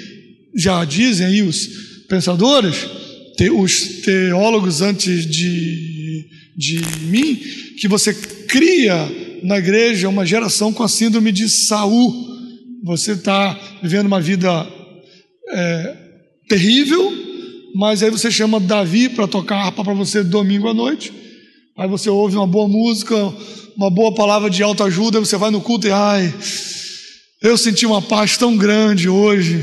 já 0.55 0.85
dizem 0.85 1.27
aí 1.29 1.41
os 1.41 1.67
pensadores, 2.11 2.77
os 3.57 4.03
teólogos 4.05 4.83
antes 4.83 5.25
de, 5.25 5.95
de 6.57 6.81
mim, 7.07 7.37
que 7.79 7.89
você 7.89 8.15
cria 8.15 8.95
na 9.43 9.59
igreja 9.59 10.09
uma 10.09 10.25
geração 10.25 10.73
com 10.73 10.83
a 10.83 10.89
síndrome 10.89 11.31
de 11.33 11.49
Saul. 11.49 12.13
Você 12.83 13.13
está 13.13 13.59
vivendo 13.83 14.07
uma 14.07 14.21
vida 14.21 14.67
é, 15.51 15.97
terrível, 16.49 17.13
mas 17.75 18.03
aí 18.03 18.11
você 18.11 18.31
chama 18.31 18.61
Davi 18.61 19.09
para 19.09 19.27
tocar 19.27 19.57
harpa 19.57 19.85
para 19.85 19.95
você 19.95 20.23
domingo 20.23 20.69
à 20.69 20.75
noite. 20.75 21.13
Aí 21.77 21.89
você 21.89 22.09
ouve 22.09 22.37
uma 22.37 22.47
boa 22.47 22.69
música, 22.69 23.17
uma 23.77 23.91
boa 23.91 24.15
palavra 24.15 24.49
de 24.49 24.63
autoajuda, 24.63 25.19
você 25.19 25.37
vai 25.37 25.51
no 25.51 25.61
culto 25.61 25.87
e 25.87 25.91
ai, 25.91 26.33
eu 27.43 27.59
senti 27.59 27.85
uma 27.85 28.01
paz 28.01 28.37
tão 28.37 28.57
grande 28.57 29.09
hoje. 29.09 29.61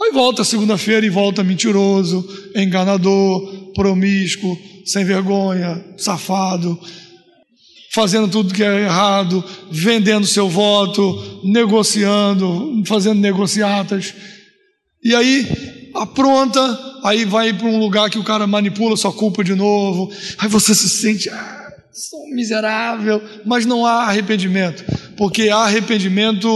Aí 0.00 0.12
volta 0.12 0.44
segunda-feira 0.44 1.04
e 1.04 1.10
volta 1.10 1.42
mentiroso, 1.42 2.28
enganador, 2.54 3.72
promíscuo, 3.74 4.56
sem 4.88 5.04
vergonha, 5.04 5.84
safado, 5.98 6.78
fazendo 7.92 8.28
tudo 8.28 8.54
que 8.54 8.62
é 8.62 8.84
errado, 8.84 9.44
vendendo 9.70 10.26
seu 10.26 10.48
voto, 10.48 11.40
negociando, 11.44 12.82
fazendo 12.86 13.20
negociatas. 13.20 14.14
E 15.04 15.14
aí 15.14 15.90
apronta, 15.94 16.60
aí 17.04 17.24
vai 17.24 17.52
para 17.52 17.66
um 17.66 17.78
lugar 17.78 18.08
que 18.08 18.18
o 18.18 18.24
cara 18.24 18.46
manipula 18.46 18.96
sua 18.96 19.12
culpa 19.12 19.44
de 19.44 19.54
novo, 19.54 20.10
aí 20.38 20.48
você 20.48 20.74
se 20.74 20.88
sente, 20.88 21.28
ah, 21.28 21.72
sou 21.92 22.34
miserável, 22.34 23.22
mas 23.44 23.66
não 23.66 23.84
há 23.84 24.04
arrependimento, 24.04 24.84
porque 25.16 25.48
há 25.48 25.58
arrependimento 25.58 26.48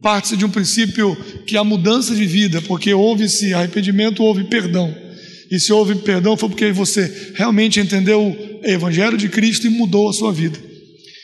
parte 0.00 0.36
de 0.36 0.44
um 0.44 0.50
princípio 0.50 1.16
que 1.46 1.56
há 1.56 1.64
mudança 1.64 2.14
de 2.14 2.24
vida, 2.24 2.62
porque 2.62 2.94
houve-se 2.94 3.52
arrependimento, 3.52 4.22
houve 4.22 4.44
perdão. 4.44 5.05
E 5.50 5.60
se 5.60 5.72
houve 5.72 5.94
perdão 5.96 6.36
foi 6.36 6.48
porque 6.48 6.72
você 6.72 7.32
realmente 7.34 7.80
entendeu 7.80 8.20
o 8.20 8.66
evangelho 8.66 9.16
de 9.16 9.28
Cristo 9.28 9.66
e 9.66 9.70
mudou 9.70 10.08
a 10.08 10.12
sua 10.12 10.32
vida. 10.32 10.58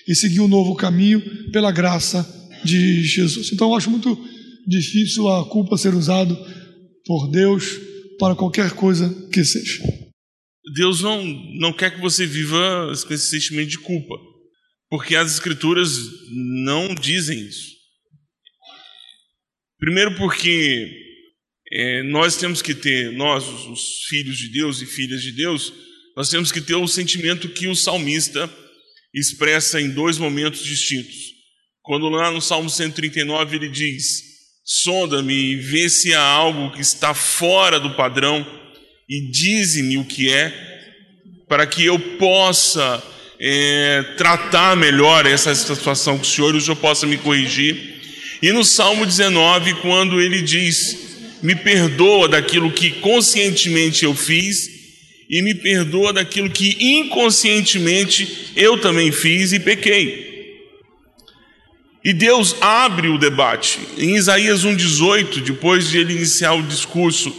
E 0.07 0.15
seguiu 0.15 0.45
um 0.45 0.49
novo 0.49 0.75
caminho 0.75 1.21
pela 1.51 1.73
graça 1.73 2.27
de 2.65 3.05
Jesus. 3.05 3.51
Então 3.53 3.71
eu 3.71 3.77
acho 3.77 3.91
muito 3.91 4.19
difícil 4.67 5.29
a 5.29 5.45
culpa 5.49 5.77
ser 5.77 5.95
usada 5.95 6.35
por 7.05 7.29
Deus 7.31 7.79
para 8.19 8.35
qualquer 8.35 8.73
coisa 8.73 9.13
que 9.33 9.45
seja. 9.45 9.83
Deus 10.75 11.01
não, 11.01 11.25
não 11.59 11.73
quer 11.73 11.95
que 11.95 12.01
você 12.01 12.25
viva 12.25 12.93
com 13.07 13.15
esse 13.15 13.27
sentimento 13.27 13.71
de 13.71 13.79
culpa, 13.79 14.15
porque 14.89 15.17
as 15.17 15.33
Escrituras 15.33 15.91
não 16.31 16.95
dizem 16.95 17.39
isso. 17.41 17.73
Primeiro, 19.79 20.15
porque 20.15 21.02
é, 21.75 22.03
nós 22.03 22.37
temos 22.37 22.61
que 22.61 22.75
ter, 22.75 23.13
nós, 23.13 23.45
os 23.49 24.05
filhos 24.09 24.37
de 24.37 24.49
Deus 24.49 24.83
e 24.83 24.87
filhas 24.87 25.23
de 25.23 25.33
Deus, 25.33 25.73
nós 26.15 26.29
temos 26.29 26.53
que 26.53 26.61
ter 26.61 26.75
o 26.75 26.87
sentimento 26.87 27.49
que 27.49 27.67
o 27.67 27.75
salmista 27.75 28.51
expressa 29.15 29.81
em 29.81 29.89
dois 29.89 30.19
momentos 30.19 30.63
distintos. 30.63 31.33
Quando 31.83 32.11
lá 32.11 32.31
no 32.31 32.43
Salmo 32.43 32.69
139 32.69 33.57
ele 33.57 33.71
diz: 33.71 34.23
sonda-me 34.63 35.35
e 35.35 35.57
vê 35.57 35.89
se 35.89 36.13
há 36.13 36.23
algo 36.23 36.73
que 36.73 36.83
está 36.83 37.15
fora 37.15 37.81
do 37.81 37.95
padrão 37.95 38.47
e 39.09 39.31
dize-me 39.31 39.97
o 39.97 40.05
que 40.05 40.31
é, 40.31 40.53
para 41.49 41.67
que 41.67 41.85
eu 41.87 41.99
possa 42.19 43.03
é, 43.41 44.03
tratar 44.19 44.77
melhor 44.77 45.25
essa 45.25 45.55
situação 45.55 46.19
com 46.19 46.23
o 46.23 46.27
Senhor 46.27 46.55
e 46.55 46.59
o 46.59 46.61
Senhor 46.61 46.77
possa 46.77 47.07
me 47.07 47.17
corrigir. 47.17 48.01
E 48.43 48.53
no 48.53 48.63
Salmo 48.63 49.07
19, 49.07 49.75
quando 49.77 50.21
ele 50.21 50.43
diz: 50.43 51.12
Me 51.43 51.55
perdoa 51.55 52.29
daquilo 52.29 52.71
que 52.71 52.91
conscientemente 52.91 54.05
eu 54.05 54.15
fiz 54.15 54.71
e 55.29 55.43
me 55.43 55.55
perdoa 55.55 56.13
daquilo 56.13 56.51
que 56.51 56.77
inconscientemente 56.79 58.53
eu 58.55 58.79
também 58.79 59.11
fiz 59.11 59.53
e 59.53 59.59
pequei. 59.59 60.33
E 62.05 62.13
Deus 62.13 62.57
abre 62.61 63.09
o 63.09 63.17
debate. 63.17 63.79
Em 63.97 64.17
Isaías 64.17 64.65
1,18, 64.65 65.41
depois 65.41 65.89
de 65.89 65.99
ele 65.99 66.15
iniciar 66.15 66.53
o 66.53 66.63
discurso, 66.63 67.33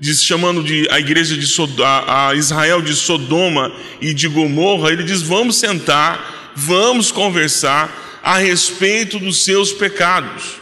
diz, 0.00 0.22
chamando 0.22 0.62
de, 0.62 0.86
a 0.90 0.98
igreja 0.98 1.36
de 1.36 1.46
a, 1.82 2.28
a 2.28 2.34
Israel 2.34 2.82
de 2.82 2.94
Sodoma 2.94 3.72
e 4.00 4.12
de 4.12 4.26
Gomorra, 4.26 4.92
ele 4.92 5.04
diz: 5.04 5.22
Vamos 5.22 5.56
sentar, 5.56 6.52
vamos 6.56 7.12
conversar 7.12 8.20
a 8.22 8.36
respeito 8.36 9.18
dos 9.18 9.44
seus 9.44 9.72
pecados. 9.72 10.59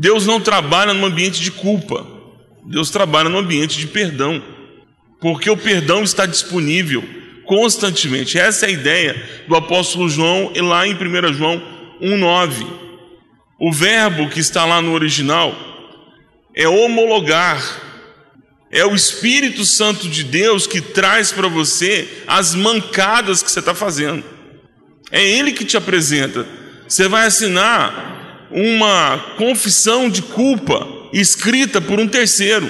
Deus 0.00 0.24
não 0.24 0.40
trabalha 0.40 0.94
num 0.94 1.06
ambiente 1.06 1.40
de 1.40 1.50
culpa, 1.50 2.06
Deus 2.64 2.88
trabalha 2.88 3.28
num 3.28 3.38
ambiente 3.38 3.76
de 3.76 3.88
perdão, 3.88 4.40
porque 5.20 5.50
o 5.50 5.56
perdão 5.56 6.04
está 6.04 6.24
disponível 6.24 7.02
constantemente. 7.44 8.38
Essa 8.38 8.66
é 8.66 8.68
a 8.68 8.72
ideia 8.72 9.44
do 9.48 9.56
apóstolo 9.56 10.08
João, 10.08 10.52
e 10.54 10.60
lá 10.60 10.86
em 10.86 10.94
1 10.94 11.32
João 11.32 11.60
1,9. 12.00 12.64
O 13.58 13.72
verbo 13.72 14.28
que 14.28 14.38
está 14.38 14.64
lá 14.64 14.80
no 14.80 14.92
original 14.92 15.52
é 16.54 16.68
homologar. 16.68 17.60
É 18.70 18.86
o 18.86 18.94
Espírito 18.94 19.64
Santo 19.64 20.08
de 20.08 20.22
Deus 20.22 20.64
que 20.64 20.80
traz 20.80 21.32
para 21.32 21.48
você 21.48 22.22
as 22.24 22.54
mancadas 22.54 23.42
que 23.42 23.50
você 23.50 23.58
está 23.58 23.74
fazendo. 23.74 24.22
É 25.10 25.26
Ele 25.26 25.50
que 25.50 25.64
te 25.64 25.76
apresenta. 25.76 26.46
Você 26.86 27.08
vai 27.08 27.26
assinar 27.26 28.17
uma 28.50 29.18
confissão 29.36 30.08
de 30.08 30.22
culpa 30.22 30.86
escrita 31.12 31.80
por 31.80 31.98
um 31.98 32.08
terceiro. 32.08 32.68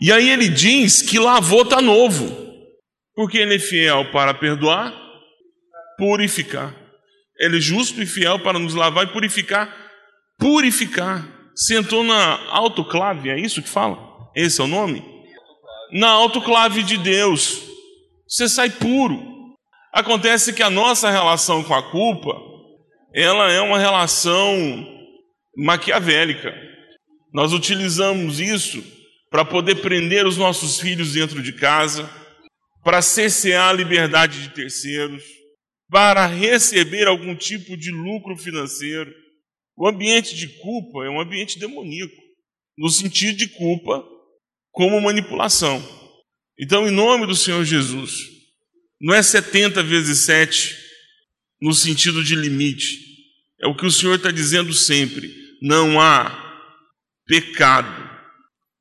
E 0.00 0.10
aí 0.10 0.30
ele 0.30 0.48
diz 0.48 1.02
que 1.02 1.18
lavou 1.18 1.62
está 1.62 1.80
novo, 1.82 2.34
porque 3.14 3.38
ele 3.38 3.56
é 3.56 3.58
fiel 3.58 4.10
para 4.10 4.32
perdoar, 4.32 4.94
purificar. 5.98 6.74
Ele 7.38 7.58
é 7.58 7.60
justo 7.60 8.02
e 8.02 8.06
fiel 8.06 8.38
para 8.38 8.58
nos 8.58 8.74
lavar 8.74 9.04
e 9.04 9.12
purificar. 9.12 9.74
Purificar. 10.38 11.26
Sentou 11.54 12.02
na 12.02 12.38
autoclave, 12.50 13.28
é 13.28 13.38
isso 13.38 13.62
que 13.62 13.68
fala? 13.68 13.98
Esse 14.34 14.60
é 14.60 14.64
o 14.64 14.68
nome? 14.68 15.04
Na 15.92 16.08
autoclave 16.08 16.82
de 16.82 16.96
Deus. 16.96 17.62
Você 18.26 18.48
sai 18.48 18.70
puro. 18.70 19.20
Acontece 19.92 20.52
que 20.52 20.62
a 20.62 20.70
nossa 20.70 21.10
relação 21.10 21.64
com 21.64 21.74
a 21.74 21.82
culpa, 21.90 22.34
ela 23.12 23.50
é 23.50 23.60
uma 23.60 23.78
relação 23.78 24.56
maquiavélica. 25.56 26.54
Nós 27.32 27.52
utilizamos 27.52 28.40
isso 28.40 28.82
para 29.30 29.44
poder 29.44 29.76
prender 29.76 30.26
os 30.26 30.36
nossos 30.36 30.80
filhos 30.80 31.12
dentro 31.12 31.42
de 31.42 31.52
casa, 31.52 32.10
para 32.82 33.02
cercear 33.02 33.68
a 33.68 33.72
liberdade 33.72 34.42
de 34.42 34.50
terceiros 34.50 35.22
para 35.90 36.24
receber 36.24 37.08
algum 37.08 37.34
tipo 37.34 37.76
de 37.76 37.90
lucro 37.90 38.36
financeiro. 38.36 39.12
O 39.76 39.88
ambiente 39.88 40.36
de 40.36 40.46
culpa 40.60 41.04
é 41.04 41.10
um 41.10 41.20
ambiente 41.20 41.58
demoníaco, 41.58 42.14
no 42.78 42.88
sentido 42.88 43.36
de 43.36 43.48
culpa 43.48 44.04
como 44.70 45.00
manipulação. 45.00 45.82
Então, 46.58 46.86
em 46.86 46.92
nome 46.92 47.26
do 47.26 47.34
Senhor 47.34 47.64
Jesus, 47.64 48.12
não 49.00 49.14
é 49.14 49.22
70 49.22 49.82
vezes 49.82 50.20
7 50.20 50.76
no 51.60 51.74
sentido 51.74 52.24
de 52.24 52.34
limite, 52.34 52.98
é 53.60 53.66
o 53.66 53.76
que 53.76 53.86
o 53.86 53.90
Senhor 53.90 54.14
está 54.14 54.30
dizendo 54.30 54.72
sempre: 54.72 55.32
não 55.60 56.00
há 56.00 56.50
pecado, 57.26 58.10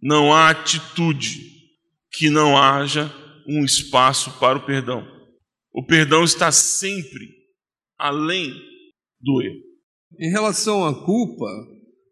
não 0.02 0.34
há 0.34 0.50
atitude 0.50 1.50
que 2.12 2.30
não 2.30 2.58
haja 2.58 3.14
um 3.48 3.64
espaço 3.64 4.32
para 4.40 4.58
o 4.58 4.66
perdão. 4.66 5.08
O 5.74 5.86
perdão 5.86 6.24
está 6.24 6.52
sempre 6.52 7.28
além 7.98 8.54
do 9.20 9.42
erro. 9.42 9.60
Em 10.20 10.32
relação 10.32 10.86
à 10.86 11.06
culpa, 11.06 11.46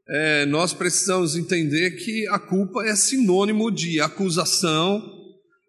é, 0.10 0.45
nós 0.45 0.73
precisamos 0.73 1.36
entender 1.36 1.91
que 1.91 2.27
a 2.30 2.39
culpa 2.39 2.84
é 2.86 2.95
sinônimo 2.95 3.71
de 3.71 3.99
acusação 3.99 5.01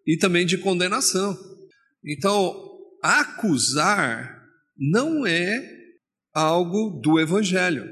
e 0.05 0.17
também 0.17 0.45
de 0.45 0.57
condenação. 0.57 1.37
Então, 2.05 2.55
acusar 3.01 4.38
não 4.79 5.27
é 5.27 5.61
algo 6.33 7.01
do 7.03 7.19
Evangelho. 7.19 7.85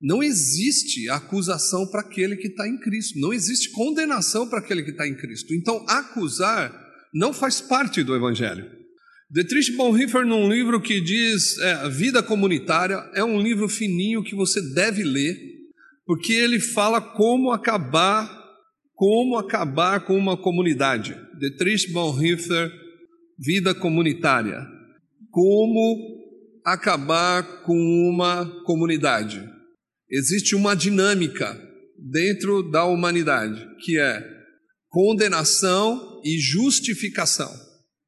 Não 0.00 0.22
existe 0.22 1.08
acusação 1.08 1.86
para 1.90 2.00
aquele 2.00 2.36
que 2.36 2.48
está 2.48 2.68
em 2.68 2.78
Cristo, 2.78 3.18
não 3.18 3.32
existe 3.32 3.70
condenação 3.70 4.48
para 4.48 4.58
aquele 4.58 4.82
que 4.82 4.90
está 4.90 5.06
em 5.06 5.16
Cristo. 5.16 5.54
Então, 5.54 5.84
acusar 5.88 6.72
não 7.14 7.32
faz 7.32 7.60
parte 7.60 8.02
do 8.02 8.14
Evangelho. 8.14 8.70
Dietrich 9.30 9.72
Bonhoeffer, 9.72 10.24
num 10.24 10.48
livro 10.48 10.80
que 10.80 11.00
diz 11.00 11.58
é, 11.58 11.88
Vida 11.88 12.22
Comunitária, 12.22 13.10
é 13.14 13.24
um 13.24 13.40
livro 13.40 13.68
fininho 13.68 14.22
que 14.22 14.36
você 14.36 14.60
deve 14.74 15.02
ler, 15.02 15.36
porque 16.04 16.32
ele 16.32 16.60
fala 16.60 17.00
como 17.00 17.50
acabar, 17.50 18.30
como 18.94 19.36
acabar 19.36 20.04
com 20.04 20.16
uma 20.16 20.36
comunidade. 20.36 21.16
Dietrich 21.38 21.90
Bonhoeffer, 21.90 22.70
Vida 23.38 23.74
Comunitária. 23.74 24.64
Como 25.30 26.15
acabar 26.66 27.62
com 27.62 27.78
uma 27.78 28.44
comunidade. 28.64 29.40
Existe 30.10 30.56
uma 30.56 30.74
dinâmica 30.74 31.56
dentro 31.96 32.68
da 32.68 32.84
humanidade, 32.84 33.64
que 33.84 33.96
é 33.96 34.20
condenação 34.88 36.20
e 36.24 36.40
justificação. 36.40 37.54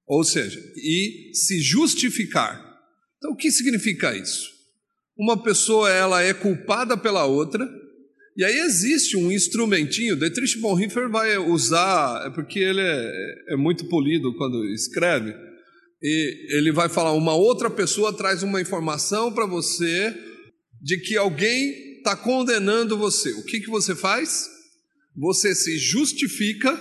Ou 0.04 0.24
seja, 0.24 0.60
e 0.76 1.30
se 1.34 1.60
justificar. 1.60 2.60
Então, 3.18 3.30
o 3.30 3.36
que 3.36 3.52
significa 3.52 4.16
isso? 4.16 4.48
Uma 5.16 5.40
pessoa 5.40 5.90
ela 5.90 6.20
é 6.22 6.34
culpada 6.34 6.96
pela 6.96 7.26
outra, 7.26 7.68
e 8.36 8.44
aí 8.44 8.58
existe 8.60 9.16
um 9.16 9.30
instrumentinho, 9.30 10.16
Dietrich 10.16 10.58
Bonhoeffer 10.58 11.08
vai 11.08 11.36
usar, 11.38 12.26
é 12.26 12.30
porque 12.30 12.58
ele 12.58 12.80
é, 12.80 13.34
é 13.52 13.56
muito 13.56 13.88
polido 13.88 14.34
quando 14.36 14.64
escreve, 14.66 15.34
e 16.02 16.56
ele 16.56 16.72
vai 16.72 16.88
falar, 16.88 17.12
uma 17.12 17.34
outra 17.34 17.68
pessoa 17.68 18.12
traz 18.12 18.42
uma 18.42 18.60
informação 18.60 19.32
para 19.32 19.46
você 19.46 20.14
de 20.80 20.98
que 20.98 21.16
alguém 21.16 21.98
está 21.98 22.14
condenando 22.14 22.96
você. 22.96 23.32
O 23.32 23.44
que, 23.44 23.60
que 23.60 23.68
você 23.68 23.94
faz? 23.94 24.48
Você 25.16 25.54
se 25.54 25.76
justifica 25.76 26.78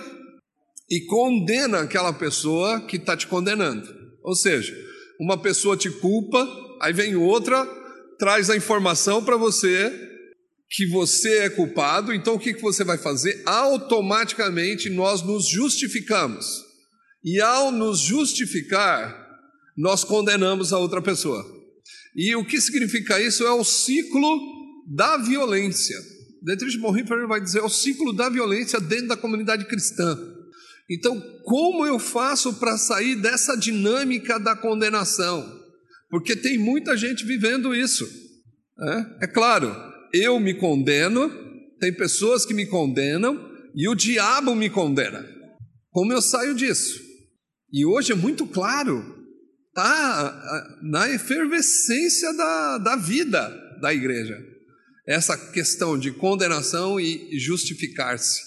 e 0.88 1.00
condena 1.06 1.80
aquela 1.80 2.12
pessoa 2.12 2.80
que 2.86 2.96
está 2.96 3.16
te 3.16 3.26
condenando. 3.26 3.88
Ou 4.22 4.34
seja, 4.34 4.74
uma 5.20 5.36
pessoa 5.36 5.76
te 5.76 5.90
culpa, 5.90 6.48
aí 6.80 6.92
vem 6.92 7.16
outra, 7.16 7.66
traz 8.18 8.48
a 8.48 8.56
informação 8.56 9.24
para 9.24 9.36
você 9.36 10.06
que 10.70 10.86
você 10.86 11.38
é 11.38 11.50
culpado, 11.50 12.12
então 12.12 12.34
o 12.34 12.38
que, 12.38 12.52
que 12.52 12.60
você 12.60 12.84
vai 12.84 12.98
fazer? 12.98 13.42
Automaticamente 13.46 14.90
nós 14.90 15.22
nos 15.22 15.48
justificamos. 15.48 16.67
E 17.24 17.40
ao 17.40 17.70
nos 17.70 18.00
justificar, 18.00 19.28
nós 19.76 20.04
condenamos 20.04 20.72
a 20.72 20.78
outra 20.78 21.02
pessoa. 21.02 21.44
E 22.14 22.34
o 22.34 22.44
que 22.44 22.60
significa 22.60 23.20
isso? 23.20 23.44
É 23.44 23.52
o 23.52 23.64
ciclo 23.64 24.38
da 24.88 25.16
violência. 25.18 25.96
Dietrich 26.42 26.78
Bonhoeffer 26.78 27.26
vai 27.26 27.40
dizer 27.40 27.60
é 27.60 27.62
o 27.62 27.68
ciclo 27.68 28.12
da 28.12 28.28
violência 28.28 28.80
dentro 28.80 29.08
da 29.08 29.16
comunidade 29.16 29.66
cristã. 29.66 30.18
Então, 30.90 31.20
como 31.44 31.86
eu 31.86 31.98
faço 31.98 32.54
para 32.54 32.78
sair 32.78 33.16
dessa 33.16 33.56
dinâmica 33.56 34.38
da 34.38 34.56
condenação? 34.56 35.46
Porque 36.08 36.34
tem 36.34 36.56
muita 36.58 36.96
gente 36.96 37.24
vivendo 37.24 37.74
isso. 37.74 38.08
É, 38.80 39.24
é 39.24 39.26
claro, 39.26 39.74
eu 40.12 40.40
me 40.40 40.54
condeno, 40.54 41.30
tem 41.78 41.92
pessoas 41.92 42.46
que 42.46 42.54
me 42.54 42.66
condenam 42.66 43.38
e 43.74 43.88
o 43.88 43.94
diabo 43.94 44.54
me 44.54 44.70
condena. 44.70 45.24
Como 45.90 46.12
eu 46.12 46.22
saio 46.22 46.54
disso? 46.54 47.07
E 47.72 47.84
hoje 47.84 48.12
é 48.12 48.14
muito 48.14 48.46
claro, 48.46 49.02
tá 49.74 50.78
na 50.82 51.10
efervescência 51.10 52.32
da, 52.34 52.78
da 52.78 52.96
vida 52.96 53.48
da 53.80 53.92
igreja 53.92 54.36
essa 55.08 55.38
questão 55.52 55.98
de 55.98 56.12
condenação 56.12 57.00
e 57.00 57.38
justificar-se 57.38 58.42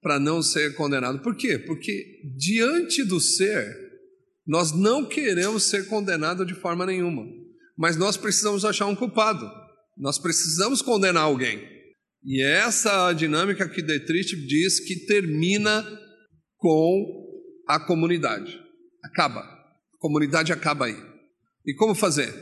para 0.00 0.20
não 0.20 0.40
ser 0.40 0.76
condenado. 0.76 1.18
Por 1.18 1.34
quê? 1.34 1.58
Porque 1.58 2.20
diante 2.38 3.02
do 3.02 3.18
ser, 3.18 3.76
nós 4.46 4.70
não 4.70 5.04
queremos 5.04 5.64
ser 5.64 5.88
condenados 5.88 6.46
de 6.46 6.54
forma 6.54 6.86
nenhuma, 6.86 7.26
mas 7.76 7.96
nós 7.96 8.16
precisamos 8.16 8.64
achar 8.64 8.86
um 8.86 8.94
culpado, 8.94 9.50
nós 9.98 10.16
precisamos 10.16 10.80
condenar 10.80 11.24
alguém. 11.24 11.60
E 12.24 12.40
essa 12.40 13.12
dinâmica 13.12 13.68
que 13.68 13.82
Dietrich 13.82 14.36
diz 14.46 14.78
que 14.78 15.06
termina 15.06 15.84
com 16.56 17.25
a 17.66 17.80
comunidade. 17.80 18.60
Acaba. 19.04 19.40
A 19.40 19.98
comunidade 19.98 20.52
acaba 20.52 20.86
aí. 20.86 20.96
E 21.66 21.74
como 21.74 21.94
fazer? 21.94 22.32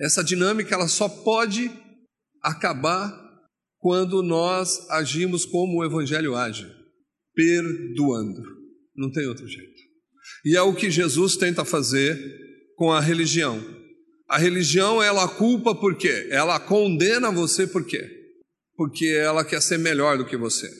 Essa 0.00 0.22
dinâmica 0.22 0.74
ela 0.74 0.88
só 0.88 1.08
pode 1.08 1.70
acabar 2.42 3.12
quando 3.78 4.22
nós 4.22 4.88
agimos 4.90 5.44
como 5.44 5.78
o 5.78 5.84
Evangelho 5.84 6.36
age, 6.36 6.66
perdoando. 7.34 8.42
Não 8.94 9.10
tem 9.10 9.26
outro 9.26 9.46
jeito. 9.46 9.80
E 10.44 10.56
é 10.56 10.62
o 10.62 10.74
que 10.74 10.90
Jesus 10.90 11.36
tenta 11.36 11.64
fazer 11.64 12.18
com 12.76 12.92
a 12.92 13.00
religião. 13.00 13.62
A 14.28 14.38
religião, 14.38 15.02
ela 15.02 15.26
culpa 15.28 15.74
por 15.74 15.96
quê? 15.96 16.28
Ela 16.30 16.60
condena 16.60 17.30
você 17.30 17.66
por 17.66 17.84
quê? 17.84 18.08
Porque 18.76 19.06
ela 19.06 19.44
quer 19.44 19.60
ser 19.60 19.78
melhor 19.78 20.16
do 20.18 20.26
que 20.26 20.36
você. 20.36 20.70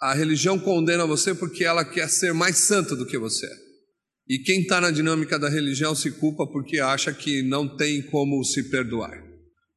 A 0.00 0.14
religião 0.14 0.58
condena 0.58 1.06
você 1.06 1.34
porque 1.34 1.64
ela 1.64 1.84
quer 1.84 2.08
ser 2.08 2.32
mais 2.32 2.58
santa 2.58 2.94
do 2.94 3.06
que 3.06 3.18
você. 3.18 3.48
E 4.28 4.38
quem 4.38 4.60
está 4.60 4.80
na 4.80 4.90
dinâmica 4.90 5.38
da 5.38 5.48
religião 5.48 5.94
se 5.94 6.10
culpa 6.12 6.46
porque 6.46 6.78
acha 6.78 7.12
que 7.12 7.42
não 7.42 7.76
tem 7.76 8.02
como 8.02 8.44
se 8.44 8.70
perdoar. 8.70 9.24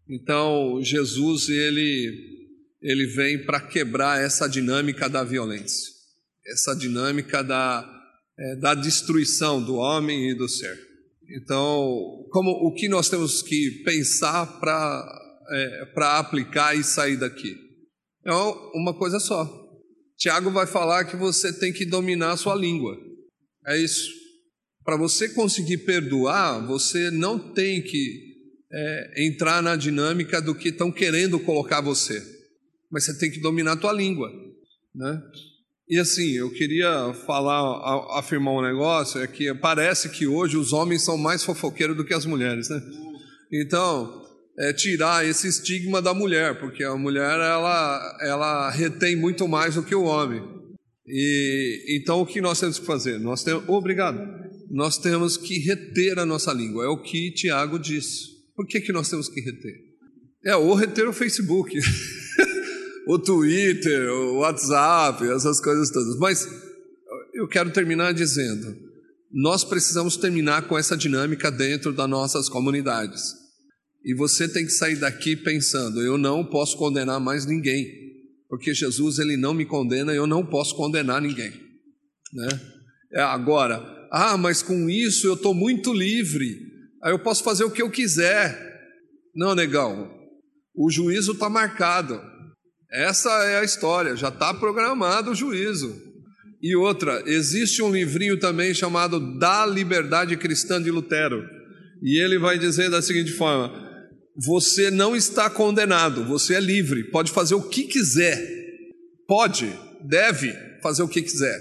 Então, 0.09 0.79
Jesus 0.83 1.47
ele 1.49 2.29
ele 2.81 3.05
vem 3.05 3.45
para 3.45 3.59
quebrar 3.59 4.19
essa 4.19 4.47
dinâmica 4.47 5.07
da 5.07 5.23
violência, 5.23 5.87
essa 6.47 6.73
dinâmica 6.75 7.43
da, 7.43 7.87
é, 8.37 8.55
da 8.55 8.73
destruição 8.73 9.63
do 9.63 9.75
homem 9.75 10.31
e 10.31 10.33
do 10.33 10.49
ser. 10.49 10.75
Então, 11.29 12.27
como 12.31 12.49
o 12.49 12.73
que 12.73 12.89
nós 12.89 13.07
temos 13.07 13.43
que 13.43 13.83
pensar 13.85 14.59
para 14.59 15.19
é, 15.51 15.93
aplicar 16.17 16.75
e 16.75 16.83
sair 16.83 17.17
daqui? 17.17 17.55
É 18.25 18.33
uma 18.33 18.97
coisa 18.97 19.19
só. 19.19 19.60
Tiago 20.21 20.51
vai 20.51 20.67
falar 20.67 21.05
que 21.05 21.15
você 21.15 21.51
tem 21.51 21.73
que 21.73 21.83
dominar 21.83 22.33
a 22.33 22.37
sua 22.37 22.53
língua. 22.53 22.95
É 23.65 23.75
isso. 23.75 24.07
Para 24.85 24.95
você 24.95 25.27
conseguir 25.29 25.79
perdoar, 25.79 26.63
você 26.67 27.09
não 27.09 27.39
tem 27.39 27.81
que 27.81 28.35
é, 28.71 29.25
entrar 29.25 29.63
na 29.63 29.75
dinâmica 29.75 30.39
do 30.39 30.53
que 30.53 30.69
estão 30.69 30.91
querendo 30.91 31.39
colocar 31.39 31.81
você, 31.81 32.21
mas 32.91 33.03
você 33.03 33.17
tem 33.17 33.31
que 33.31 33.41
dominar 33.41 33.71
a 33.71 33.77
tua 33.77 33.91
língua, 33.91 34.31
né? 34.93 35.19
E 35.89 35.97
assim, 35.97 36.33
eu 36.33 36.51
queria 36.51 37.13
falar, 37.25 37.59
afirmar 38.19 38.53
um 38.53 38.61
negócio, 38.61 39.19
é 39.19 39.25
que 39.27 39.51
parece 39.55 40.07
que 40.09 40.27
hoje 40.27 40.55
os 40.55 40.71
homens 40.71 41.01
são 41.01 41.17
mais 41.17 41.43
fofoqueiros 41.43 41.97
do 41.97 42.05
que 42.05 42.13
as 42.13 42.27
mulheres, 42.27 42.69
né? 42.69 42.79
Então, 43.51 44.23
é 44.57 44.73
tirar 44.73 45.25
esse 45.25 45.47
estigma 45.47 46.01
da 46.01 46.13
mulher, 46.13 46.59
porque 46.59 46.83
a 46.83 46.95
mulher 46.95 47.39
ela, 47.39 48.17
ela 48.21 48.69
retém 48.69 49.15
muito 49.15 49.47
mais 49.47 49.75
do 49.75 49.83
que 49.83 49.95
o 49.95 50.03
homem. 50.03 50.41
E 51.07 51.97
então 51.97 52.21
o 52.21 52.25
que 52.25 52.41
nós 52.41 52.59
temos 52.59 52.79
que 52.79 52.85
fazer? 52.85 53.19
Nós 53.19 53.43
temos, 53.43 53.67
obrigado. 53.67 54.19
Nós 54.69 54.97
temos 54.97 55.35
que 55.35 55.59
reter 55.59 56.19
a 56.19 56.25
nossa 56.25 56.53
língua. 56.53 56.85
É 56.85 56.87
o 56.87 57.01
que 57.01 57.31
Tiago 57.31 57.77
disse. 57.77 58.31
Por 58.55 58.67
que, 58.67 58.79
que 58.79 58.93
nós 58.93 59.09
temos 59.09 59.27
que 59.27 59.41
reter? 59.41 59.73
É, 60.45 60.55
ou 60.55 60.73
reter 60.73 61.07
o 61.07 61.13
Facebook, 61.13 61.77
o 63.07 63.19
Twitter, 63.19 64.09
o 64.09 64.37
WhatsApp, 64.39 65.23
essas 65.27 65.59
coisas 65.59 65.89
todas. 65.89 66.17
Mas 66.17 66.47
eu 67.33 67.47
quero 67.47 67.71
terminar 67.71 68.13
dizendo: 68.13 68.75
nós 69.31 69.63
precisamos 69.63 70.17
terminar 70.17 70.67
com 70.67 70.77
essa 70.77 70.95
dinâmica 70.95 71.51
dentro 71.51 71.91
das 71.91 72.09
nossas 72.09 72.47
comunidades. 72.47 73.40
E 74.03 74.15
você 74.15 74.47
tem 74.47 74.65
que 74.65 74.71
sair 74.71 74.95
daqui 74.95 75.35
pensando: 75.35 76.01
eu 76.01 76.17
não 76.17 76.43
posso 76.43 76.77
condenar 76.77 77.19
mais 77.19 77.45
ninguém, 77.45 77.87
porque 78.49 78.73
Jesus 78.73 79.19
ele 79.19 79.37
não 79.37 79.53
me 79.53 79.65
condena, 79.65 80.13
eu 80.13 80.25
não 80.25 80.45
posso 80.45 80.75
condenar 80.75 81.21
ninguém. 81.21 81.51
Né? 82.33 82.61
É, 83.13 83.21
agora, 83.21 84.07
ah, 84.11 84.37
mas 84.37 84.61
com 84.61 84.89
isso 84.89 85.27
eu 85.27 85.35
estou 85.35 85.53
muito 85.53 85.93
livre. 85.93 86.69
Aí 87.03 87.11
eu 87.11 87.19
posso 87.19 87.43
fazer 87.43 87.63
o 87.63 87.71
que 87.71 87.81
eu 87.81 87.89
quiser. 87.89 88.69
Não, 89.35 89.55
negão, 89.55 90.11
o 90.75 90.89
juízo 90.89 91.33
está 91.33 91.49
marcado. 91.49 92.21
Essa 92.91 93.29
é 93.45 93.59
a 93.59 93.63
história, 93.63 94.15
já 94.15 94.27
está 94.27 94.53
programado 94.53 95.31
o 95.31 95.35
juízo. 95.35 95.95
E 96.61 96.75
outra, 96.75 97.23
existe 97.25 97.81
um 97.81 97.91
livrinho 97.91 98.37
também 98.37 98.73
chamado 98.73 99.39
Da 99.39 99.65
Liberdade 99.65 100.35
Cristã 100.37 100.81
de 100.81 100.91
Lutero. 100.91 101.43
E 102.03 102.21
ele 102.21 102.37
vai 102.37 102.59
dizer 102.59 102.89
da 102.89 103.01
seguinte 103.01 103.31
forma: 103.31 103.90
você 104.35 104.89
não 104.89 105.15
está 105.15 105.49
condenado, 105.49 106.25
você 106.25 106.55
é 106.55 106.59
livre, 106.59 107.03
pode 107.11 107.31
fazer 107.31 107.55
o 107.55 107.67
que 107.67 107.83
quiser. 107.83 108.61
Pode, 109.27 109.71
deve 110.07 110.53
fazer 110.81 111.03
o 111.03 111.07
que 111.07 111.21
quiser. 111.21 111.59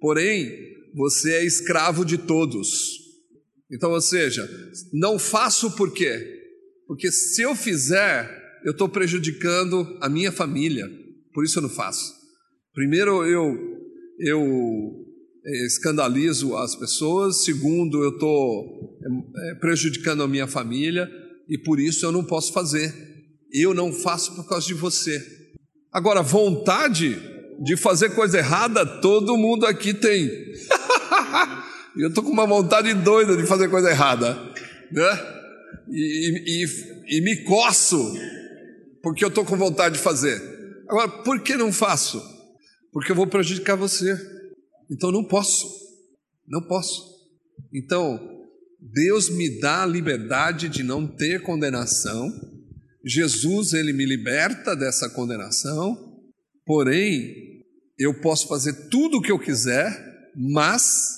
Porém, 0.00 0.50
você 0.94 1.34
é 1.34 1.44
escravo 1.44 2.04
de 2.04 2.18
todos. 2.18 2.70
Então, 3.70 3.90
ou 3.90 4.00
seja, 4.00 4.48
não 4.92 5.18
faço 5.18 5.74
por 5.76 5.92
quê? 5.92 6.42
Porque 6.86 7.10
se 7.10 7.42
eu 7.42 7.56
fizer, 7.56 8.30
eu 8.64 8.72
estou 8.72 8.88
prejudicando 8.88 9.98
a 10.00 10.08
minha 10.08 10.30
família, 10.30 10.88
por 11.32 11.44
isso 11.44 11.58
eu 11.58 11.62
não 11.62 11.70
faço. 11.70 12.12
Primeiro, 12.74 13.24
eu, 13.24 13.56
eu 14.20 15.04
é, 15.46 15.66
escandalizo 15.66 16.56
as 16.56 16.76
pessoas, 16.76 17.44
segundo, 17.44 18.02
eu 18.02 18.10
estou 18.10 18.98
é, 19.36 19.54
prejudicando 19.56 20.22
a 20.22 20.28
minha 20.28 20.46
família 20.46 21.10
e 21.48 21.58
por 21.58 21.78
isso 21.78 22.04
eu 22.04 22.12
não 22.12 22.24
posso 22.24 22.52
fazer. 22.52 22.94
Eu 23.52 23.72
não 23.74 23.92
faço 23.92 24.34
por 24.34 24.48
causa 24.48 24.66
de 24.66 24.74
você. 24.74 25.20
Agora, 25.92 26.22
vontade 26.22 27.16
de 27.62 27.76
fazer 27.76 28.14
coisa 28.14 28.38
errada, 28.38 28.84
todo 28.84 29.36
mundo 29.36 29.66
aqui 29.66 29.94
tem. 29.94 30.26
eu 31.96 32.08
estou 32.08 32.24
com 32.24 32.30
uma 32.30 32.46
vontade 32.46 32.92
doida 32.94 33.36
de 33.36 33.46
fazer 33.46 33.68
coisa 33.68 33.90
errada, 33.90 34.34
né? 34.90 35.34
E, 35.88 36.64
e, 36.64 37.18
e 37.18 37.20
me 37.20 37.44
coço 37.44 38.12
porque 39.02 39.22
eu 39.22 39.28
estou 39.28 39.44
com 39.44 39.56
vontade 39.56 39.96
de 39.96 40.00
fazer. 40.02 40.40
Agora, 40.88 41.08
por 41.22 41.40
que 41.40 41.56
não 41.56 41.70
faço? 41.70 42.22
Porque 42.90 43.12
eu 43.12 43.16
vou 43.16 43.26
prejudicar 43.26 43.76
você. 43.76 44.16
Então 44.90 45.12
não 45.12 45.24
posso, 45.24 45.68
não 46.48 46.62
posso. 46.62 47.02
Então, 47.72 48.18
Deus 48.92 49.30
me 49.30 49.60
dá 49.60 49.82
a 49.82 49.86
liberdade 49.86 50.68
de 50.68 50.82
não 50.82 51.06
ter 51.06 51.42
condenação. 51.42 52.30
Jesus, 53.04 53.72
ele 53.72 53.92
me 53.92 54.04
liberta 54.04 54.76
dessa 54.76 55.08
condenação. 55.08 55.96
Porém, 56.66 57.34
eu 57.98 58.20
posso 58.20 58.48
fazer 58.48 58.88
tudo 58.88 59.18
o 59.18 59.22
que 59.22 59.32
eu 59.32 59.38
quiser, 59.38 60.30
mas 60.36 61.08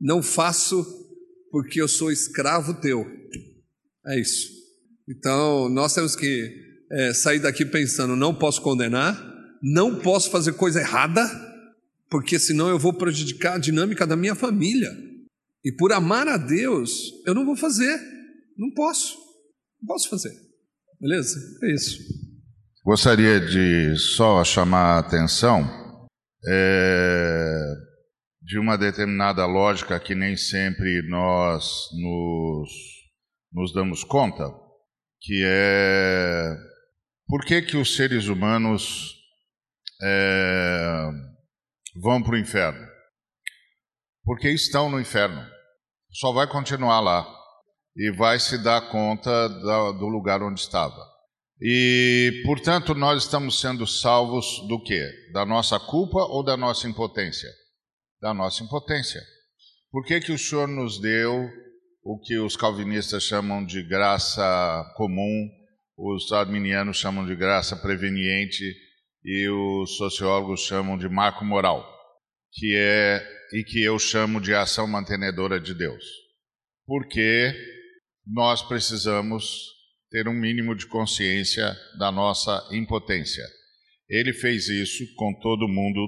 não 0.00 0.22
faço 0.22 0.84
porque 1.50 1.80
eu 1.80 1.88
sou 1.88 2.10
escravo 2.10 2.74
teu. 2.74 3.06
É 4.06 4.20
isso. 4.20 4.48
Então, 5.08 5.68
nós 5.68 5.94
temos 5.94 6.16
que 6.16 6.54
é, 6.90 7.14
sair 7.14 7.40
daqui 7.40 7.64
pensando: 7.64 8.16
não 8.16 8.34
posso 8.34 8.60
condenar, 8.60 9.22
não 9.62 9.98
posso 9.98 10.30
fazer 10.30 10.54
coisa 10.54 10.80
errada 10.80 11.52
porque 12.12 12.38
senão 12.38 12.68
eu 12.68 12.78
vou 12.78 12.92
prejudicar 12.92 13.54
a 13.54 13.58
dinâmica 13.58 14.06
da 14.06 14.14
minha 14.14 14.34
família. 14.34 14.94
E 15.64 15.72
por 15.72 15.92
amar 15.92 16.26
a 16.28 16.36
Deus, 16.36 17.12
eu 17.26 17.34
não 17.34 17.44
vou 17.44 17.56
fazer. 17.56 17.98
Não 18.56 18.72
posso. 18.74 19.16
Não 19.80 19.86
posso 19.86 20.08
fazer. 20.08 20.32
Beleza? 21.00 21.38
É 21.64 21.74
isso. 21.74 21.98
Gostaria 22.84 23.40
de 23.40 23.96
só 23.96 24.42
chamar 24.42 24.96
a 24.96 24.98
atenção 24.98 26.08
é, 26.48 27.74
de 28.42 28.58
uma 28.58 28.76
determinada 28.76 29.46
lógica 29.46 30.00
que 30.00 30.14
nem 30.14 30.36
sempre 30.36 31.02
nós 31.08 31.88
nos, 31.92 32.70
nos 33.52 33.72
damos 33.72 34.02
conta, 34.02 34.44
que 35.20 35.42
é 35.44 36.56
por 37.32 37.44
que, 37.46 37.62
que 37.62 37.76
os 37.76 37.96
seres 37.96 38.26
humanos 38.26 39.14
é, 40.02 41.08
vão 41.96 42.22
para 42.22 42.34
o 42.34 42.38
inferno? 42.38 42.86
Porque 44.24 44.50
estão 44.50 44.90
no 44.90 45.00
inferno. 45.00 45.51
Só 46.12 46.32
vai 46.32 46.46
continuar 46.46 47.00
lá 47.00 47.26
e 47.96 48.10
vai 48.12 48.38
se 48.38 48.58
dar 48.58 48.90
conta 48.90 49.48
do 49.48 50.08
lugar 50.08 50.42
onde 50.42 50.60
estava. 50.60 51.12
E, 51.60 52.42
portanto, 52.44 52.94
nós 52.94 53.22
estamos 53.22 53.60
sendo 53.60 53.86
salvos 53.86 54.66
do 54.68 54.82
quê? 54.82 55.08
Da 55.32 55.46
nossa 55.46 55.78
culpa 55.78 56.18
ou 56.18 56.42
da 56.42 56.56
nossa 56.56 56.88
impotência? 56.88 57.48
Da 58.20 58.34
nossa 58.34 58.62
impotência. 58.62 59.22
Por 59.90 60.04
que, 60.04 60.20
que 60.20 60.32
o 60.32 60.38
Senhor 60.38 60.66
nos 60.66 61.00
deu 61.00 61.48
o 62.04 62.18
que 62.18 62.36
os 62.38 62.56
calvinistas 62.56 63.22
chamam 63.22 63.64
de 63.64 63.82
graça 63.82 64.84
comum, 64.96 65.48
os 65.96 66.32
arminianos 66.32 66.96
chamam 66.96 67.24
de 67.24 67.36
graça 67.36 67.76
preveniente 67.76 68.64
e 69.24 69.48
os 69.48 69.96
sociólogos 69.96 70.62
chamam 70.62 70.98
de 70.98 71.08
marco 71.08 71.44
moral, 71.44 71.86
que 72.52 72.74
é 72.76 73.24
e 73.52 73.62
que 73.64 73.82
eu 73.82 73.98
chamo 73.98 74.40
de 74.40 74.54
ação 74.54 74.86
mantenedora 74.86 75.60
de 75.60 75.74
Deus. 75.74 76.04
Porque 76.86 77.52
nós 78.26 78.62
precisamos 78.62 79.44
ter 80.10 80.28
um 80.28 80.34
mínimo 80.34 80.74
de 80.74 80.86
consciência 80.86 81.74
da 81.98 82.12
nossa 82.12 82.68
impotência. 82.72 83.44
Ele 84.08 84.32
fez 84.32 84.68
isso 84.68 85.04
com 85.16 85.32
todo 85.40 85.68
mundo 85.68 86.06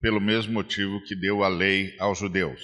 pelo 0.00 0.20
mesmo 0.20 0.52
motivo 0.52 1.02
que 1.04 1.16
deu 1.16 1.42
a 1.42 1.48
lei 1.48 1.94
aos 1.98 2.18
judeus. 2.18 2.60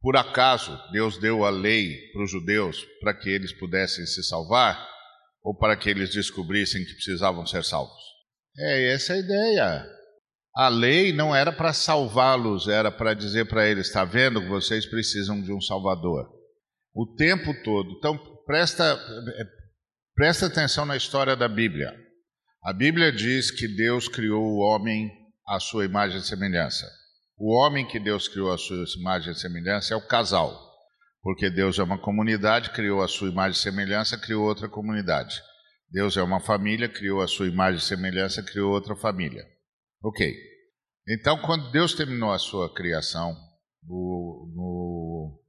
Por 0.00 0.16
acaso 0.16 0.76
Deus 0.90 1.18
deu 1.18 1.44
a 1.44 1.50
lei 1.50 1.96
para 2.12 2.24
os 2.24 2.30
judeus 2.30 2.84
para 3.00 3.14
que 3.14 3.30
eles 3.30 3.52
pudessem 3.52 4.04
se 4.04 4.22
salvar 4.24 4.88
ou 5.42 5.56
para 5.56 5.76
que 5.76 5.88
eles 5.88 6.10
descobrissem 6.10 6.84
que 6.84 6.94
precisavam 6.94 7.46
ser 7.46 7.64
salvos? 7.64 8.02
É 8.58 8.92
essa 8.92 9.14
a 9.14 9.18
ideia. 9.18 9.86
A 10.54 10.68
lei 10.68 11.14
não 11.14 11.34
era 11.34 11.50
para 11.50 11.72
salvá-los, 11.72 12.68
era 12.68 12.90
para 12.90 13.14
dizer 13.14 13.46
para 13.46 13.66
eles: 13.66 13.86
está 13.86 14.04
vendo 14.04 14.40
que 14.40 14.48
vocês 14.48 14.84
precisam 14.84 15.40
de 15.40 15.52
um 15.52 15.60
Salvador. 15.60 16.28
O 16.94 17.14
tempo 17.16 17.54
todo. 17.62 17.90
Então, 17.92 18.18
presta, 18.44 19.00
presta 20.14 20.46
atenção 20.46 20.84
na 20.84 20.96
história 20.96 21.34
da 21.34 21.48
Bíblia. 21.48 21.90
A 22.62 22.72
Bíblia 22.72 23.10
diz 23.10 23.50
que 23.50 23.66
Deus 23.66 24.08
criou 24.08 24.44
o 24.44 24.58
homem 24.58 25.10
à 25.48 25.58
sua 25.58 25.86
imagem 25.86 26.18
e 26.18 26.22
semelhança. 26.22 26.86
O 27.38 27.56
homem 27.56 27.88
que 27.88 27.98
Deus 27.98 28.28
criou 28.28 28.52
à 28.52 28.58
sua 28.58 28.84
imagem 28.98 29.32
e 29.32 29.36
semelhança 29.36 29.94
é 29.94 29.96
o 29.96 30.06
casal, 30.06 30.54
porque 31.22 31.50
Deus 31.50 31.78
é 31.78 31.82
uma 31.82 31.98
comunidade, 31.98 32.70
criou 32.70 33.02
a 33.02 33.08
sua 33.08 33.30
imagem 33.30 33.58
e 33.58 33.62
semelhança, 33.62 34.18
criou 34.18 34.44
outra 34.44 34.68
comunidade. 34.68 35.40
Deus 35.90 36.16
é 36.16 36.22
uma 36.22 36.40
família, 36.40 36.88
criou 36.88 37.22
a 37.22 37.26
sua 37.26 37.48
imagem 37.48 37.78
e 37.78 37.82
semelhança, 37.82 38.42
criou 38.42 38.70
outra 38.70 38.94
família. 38.94 39.44
Ok. 40.02 40.34
Então, 41.08 41.40
quando 41.42 41.70
Deus 41.70 41.94
terminou 41.94 42.32
a 42.32 42.38
sua 42.38 42.72
criação, 42.72 43.36
no, 43.86 44.52
no, 44.54 45.40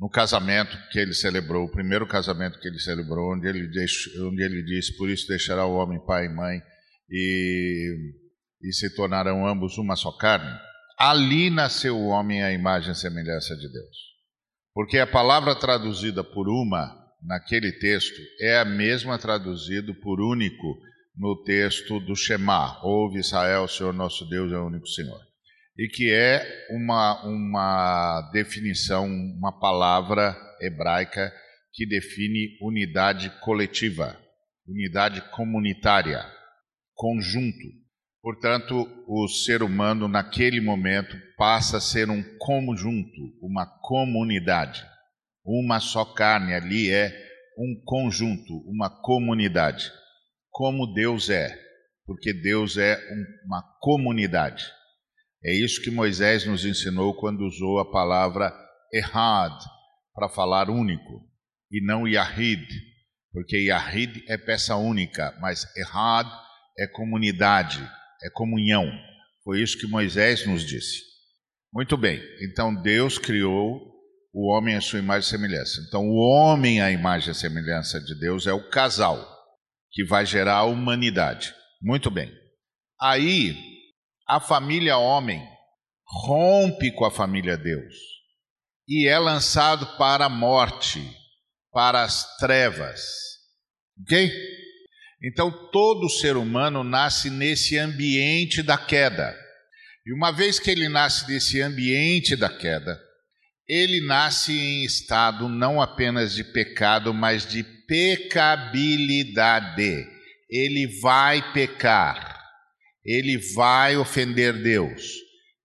no, 0.00 0.10
casamento 0.10 0.76
que 0.90 0.98
ele 0.98 1.12
celebrou, 1.12 1.64
o 1.64 1.70
primeiro 1.70 2.06
casamento 2.06 2.58
que 2.58 2.68
ele 2.68 2.78
celebrou, 2.78 3.34
onde 3.34 3.48
ele, 3.48 3.68
deixou, 3.68 4.28
onde 4.28 4.42
ele 4.42 4.62
disse: 4.62 4.96
Por 4.96 5.08
isso 5.08 5.28
deixará 5.28 5.66
o 5.66 5.74
homem 5.74 6.04
pai 6.04 6.26
e 6.26 6.34
mãe, 6.34 6.60
e, 7.10 7.94
e 8.62 8.72
se 8.72 8.94
tornarão 8.94 9.46
ambos 9.46 9.76
uma 9.78 9.96
só 9.96 10.12
carne. 10.12 10.58
Ali 10.98 11.50
nasceu 11.50 11.96
o 11.96 12.08
homem 12.08 12.42
à 12.42 12.52
imagem 12.52 12.92
e 12.92 12.96
semelhança 12.96 13.56
de 13.56 13.70
Deus. 13.70 13.96
Porque 14.74 14.98
a 14.98 15.06
palavra 15.06 15.54
traduzida 15.54 16.24
por 16.24 16.48
uma 16.48 17.02
naquele 17.22 17.72
texto 17.72 18.20
é 18.40 18.58
a 18.58 18.64
mesma 18.64 19.18
traduzida 19.18 19.92
por 19.94 20.20
único 20.20 20.78
no 21.16 21.42
texto 21.44 22.00
do 22.00 22.16
Shema, 22.16 22.80
ouve 22.84 23.18
Israel, 23.18 23.64
o 23.64 23.68
Senhor 23.68 23.92
nosso 23.92 24.24
Deus 24.28 24.52
é 24.52 24.56
o 24.56 24.66
único 24.66 24.86
Senhor. 24.86 25.20
E 25.76 25.88
que 25.88 26.10
é 26.10 26.66
uma, 26.70 27.24
uma 27.24 28.30
definição, 28.32 29.06
uma 29.06 29.52
palavra 29.58 30.36
hebraica 30.60 31.32
que 31.72 31.86
define 31.86 32.58
unidade 32.60 33.30
coletiva, 33.40 34.18
unidade 34.66 35.22
comunitária, 35.30 36.24
conjunto. 36.94 37.82
Portanto, 38.20 38.88
o 39.08 39.26
ser 39.28 39.62
humano, 39.62 40.06
naquele 40.06 40.60
momento, 40.60 41.16
passa 41.36 41.78
a 41.78 41.80
ser 41.80 42.08
um 42.08 42.22
conjunto, 42.38 43.20
uma 43.40 43.66
comunidade. 43.66 44.84
Uma 45.44 45.80
só 45.80 46.04
carne 46.04 46.54
ali 46.54 46.90
é 46.90 47.12
um 47.58 47.82
conjunto, 47.84 48.58
uma 48.66 48.88
comunidade. 48.88 49.90
Como 50.52 50.92
Deus 50.92 51.30
é, 51.30 51.58
porque 52.04 52.32
Deus 52.32 52.76
é 52.76 53.00
uma 53.46 53.62
comunidade. 53.80 54.62
É 55.42 55.52
isso 55.52 55.80
que 55.82 55.90
Moisés 55.90 56.44
nos 56.44 56.66
ensinou 56.66 57.14
quando 57.14 57.40
usou 57.40 57.80
a 57.80 57.90
palavra 57.90 58.54
errad 58.92 59.58
para 60.14 60.28
falar 60.28 60.68
único 60.68 61.26
e 61.70 61.82
não 61.82 62.06
Yahid, 62.06 62.66
porque 63.32 63.56
Yahid 63.56 64.22
é 64.28 64.36
peça 64.36 64.76
única, 64.76 65.34
mas 65.40 65.66
errad 65.74 66.28
é 66.78 66.86
comunidade, 66.86 67.82
é 68.22 68.28
comunhão. 68.30 68.86
Foi 69.42 69.62
isso 69.62 69.78
que 69.78 69.86
Moisés 69.86 70.46
nos 70.46 70.66
disse. 70.66 71.00
Muito 71.72 71.96
bem, 71.96 72.22
então 72.42 72.74
Deus 72.74 73.16
criou 73.16 73.90
o 74.34 74.52
homem 74.52 74.76
à 74.76 74.82
sua 74.82 74.98
imagem 74.98 75.26
e 75.26 75.30
semelhança. 75.30 75.80
Então, 75.88 76.08
o 76.08 76.16
homem 76.16 76.82
à 76.82 76.90
imagem 76.90 77.32
e 77.32 77.34
semelhança 77.34 77.98
de 78.00 78.14
Deus 78.18 78.46
é 78.46 78.52
o 78.52 78.68
casal 78.68 79.31
que 79.92 80.04
vai 80.04 80.24
gerar 80.24 80.56
a 80.56 80.64
humanidade. 80.64 81.54
Muito 81.80 82.10
bem. 82.10 82.32
Aí, 83.00 83.56
a 84.26 84.40
família 84.40 84.96
homem 84.96 85.42
rompe 86.04 86.90
com 86.92 87.04
a 87.04 87.10
família 87.10 87.56
Deus 87.56 87.94
e 88.88 89.06
é 89.06 89.18
lançado 89.18 89.96
para 89.96 90.26
a 90.26 90.30
morte, 90.30 91.00
para 91.72 92.02
as 92.02 92.36
trevas. 92.36 93.02
Ok? 94.02 94.30
Então, 95.24 95.70
todo 95.70 96.08
ser 96.08 96.36
humano 96.36 96.82
nasce 96.82 97.30
nesse 97.30 97.78
ambiente 97.78 98.62
da 98.62 98.76
queda. 98.76 99.36
E 100.04 100.12
uma 100.12 100.32
vez 100.32 100.58
que 100.58 100.70
ele 100.70 100.88
nasce 100.88 101.28
nesse 101.28 101.60
ambiente 101.60 102.34
da 102.34 102.48
queda, 102.48 103.00
ele 103.72 104.02
nasce 104.02 104.52
em 104.52 104.84
estado 104.84 105.48
não 105.48 105.80
apenas 105.80 106.34
de 106.34 106.44
pecado, 106.44 107.14
mas 107.14 107.46
de 107.46 107.64
pecabilidade. 107.88 110.06
ele 110.50 111.00
vai 111.00 111.54
pecar, 111.54 112.38
ele 113.02 113.38
vai 113.54 113.96
ofender 113.96 114.62
Deus 114.62 115.14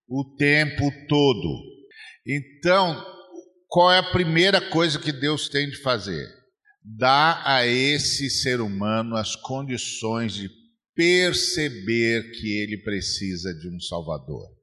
o 0.08 0.24
tempo 0.38 0.90
todo. 1.10 1.62
Então, 2.26 3.06
qual 3.68 3.92
é 3.92 3.98
a 3.98 4.12
primeira 4.12 4.62
coisa 4.70 4.98
que 4.98 5.12
Deus 5.12 5.50
tem 5.50 5.70
de 5.70 5.76
fazer? 5.82 6.26
Dar 6.82 7.42
a 7.46 7.68
esse 7.68 8.30
ser 8.30 8.62
humano 8.62 9.18
as 9.18 9.36
condições 9.36 10.34
de 10.34 10.50
perceber 10.96 12.32
que 12.32 12.58
ele 12.58 12.78
precisa 12.78 13.54
de 13.54 13.68
um 13.68 13.82
Salvador. 13.82 14.57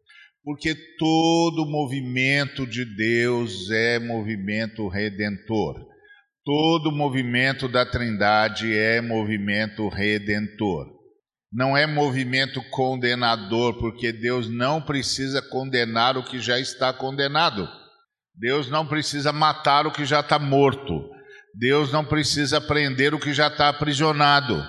Porque 0.44 0.74
todo 0.98 1.64
movimento 1.64 2.66
de 2.66 2.84
Deus 2.84 3.70
é 3.70 3.98
movimento 3.98 4.86
redentor. 4.88 5.74
Todo 6.44 6.92
movimento 6.92 7.66
da 7.66 7.86
Trindade 7.86 8.76
é 8.76 9.00
movimento 9.00 9.88
redentor. 9.88 10.86
Não 11.50 11.74
é 11.74 11.86
movimento 11.86 12.62
condenador, 12.70 13.78
porque 13.78 14.12
Deus 14.12 14.50
não 14.50 14.82
precisa 14.82 15.40
condenar 15.40 16.18
o 16.18 16.22
que 16.22 16.38
já 16.38 16.60
está 16.60 16.92
condenado. 16.92 17.66
Deus 18.34 18.68
não 18.68 18.86
precisa 18.86 19.32
matar 19.32 19.86
o 19.86 19.92
que 19.92 20.04
já 20.04 20.20
está 20.20 20.38
morto. 20.38 21.08
Deus 21.54 21.90
não 21.90 22.04
precisa 22.04 22.60
prender 22.60 23.14
o 23.14 23.18
que 23.18 23.32
já 23.32 23.46
está 23.46 23.70
aprisionado. 23.70 24.62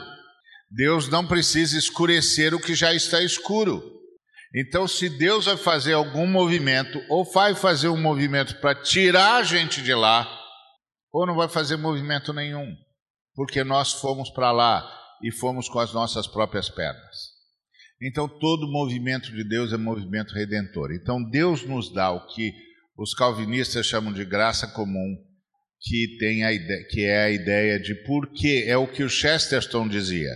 Deus 0.71 1.09
não 1.09 1.27
precisa 1.27 1.77
escurecer 1.77 2.53
o 2.53 2.61
que 2.61 2.73
já 2.75 2.93
está 2.93 3.21
escuro. 3.21 3.94
Então, 4.57 4.87
se 4.87 5.09
Deus 5.09 5.45
vai 5.45 5.57
fazer 5.57 5.91
algum 5.91 6.25
movimento, 6.25 7.03
ou 7.09 7.25
vai 7.25 7.53
fazer 7.53 7.89
um 7.89 8.01
movimento 8.01 8.55
para 8.61 8.73
tirar 8.73 9.35
a 9.35 9.43
gente 9.43 9.81
de 9.81 9.93
lá, 9.93 10.25
ou 11.11 11.27
não 11.27 11.35
vai 11.35 11.49
fazer 11.49 11.75
movimento 11.75 12.31
nenhum, 12.31 12.73
porque 13.33 13.65
nós 13.65 13.91
fomos 13.91 14.29
para 14.29 14.53
lá 14.53 14.89
e 15.21 15.29
fomos 15.29 15.67
com 15.67 15.79
as 15.79 15.93
nossas 15.93 16.25
próprias 16.25 16.69
pernas. 16.69 17.35
Então, 18.01 18.29
todo 18.29 18.71
movimento 18.71 19.29
de 19.29 19.43
Deus 19.43 19.73
é 19.73 19.77
movimento 19.77 20.33
redentor. 20.33 20.93
Então, 20.93 21.21
Deus 21.29 21.65
nos 21.65 21.93
dá 21.93 22.11
o 22.11 22.25
que 22.27 22.53
os 22.97 23.13
calvinistas 23.13 23.85
chamam 23.85 24.13
de 24.13 24.23
graça 24.23 24.67
comum, 24.67 25.17
que, 25.81 26.17
tem 26.17 26.45
a 26.45 26.53
ideia, 26.53 26.87
que 26.89 27.03
é 27.03 27.23
a 27.23 27.29
ideia 27.29 27.77
de 27.77 27.93
por 28.05 28.31
que, 28.31 28.63
é 28.63 28.77
o 28.77 28.87
que 28.87 29.03
o 29.03 29.09
Chesterton 29.09 29.85
dizia. 29.89 30.31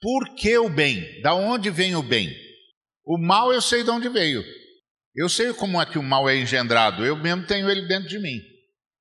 Por 0.00 0.36
que 0.36 0.56
o 0.56 0.68
bem? 0.68 1.20
Da 1.20 1.34
onde 1.34 1.68
vem 1.68 1.96
o 1.96 2.02
bem? 2.02 2.32
O 3.10 3.18
mal 3.18 3.52
eu 3.52 3.60
sei 3.60 3.82
de 3.82 3.90
onde 3.90 4.08
veio. 4.08 4.40
Eu 5.16 5.28
sei 5.28 5.52
como 5.52 5.82
é 5.82 5.84
que 5.84 5.98
o 5.98 6.02
mal 6.02 6.28
é 6.28 6.36
engendrado. 6.36 7.04
Eu 7.04 7.16
mesmo 7.16 7.44
tenho 7.44 7.68
ele 7.68 7.88
dentro 7.88 8.08
de 8.08 8.20
mim. 8.20 8.40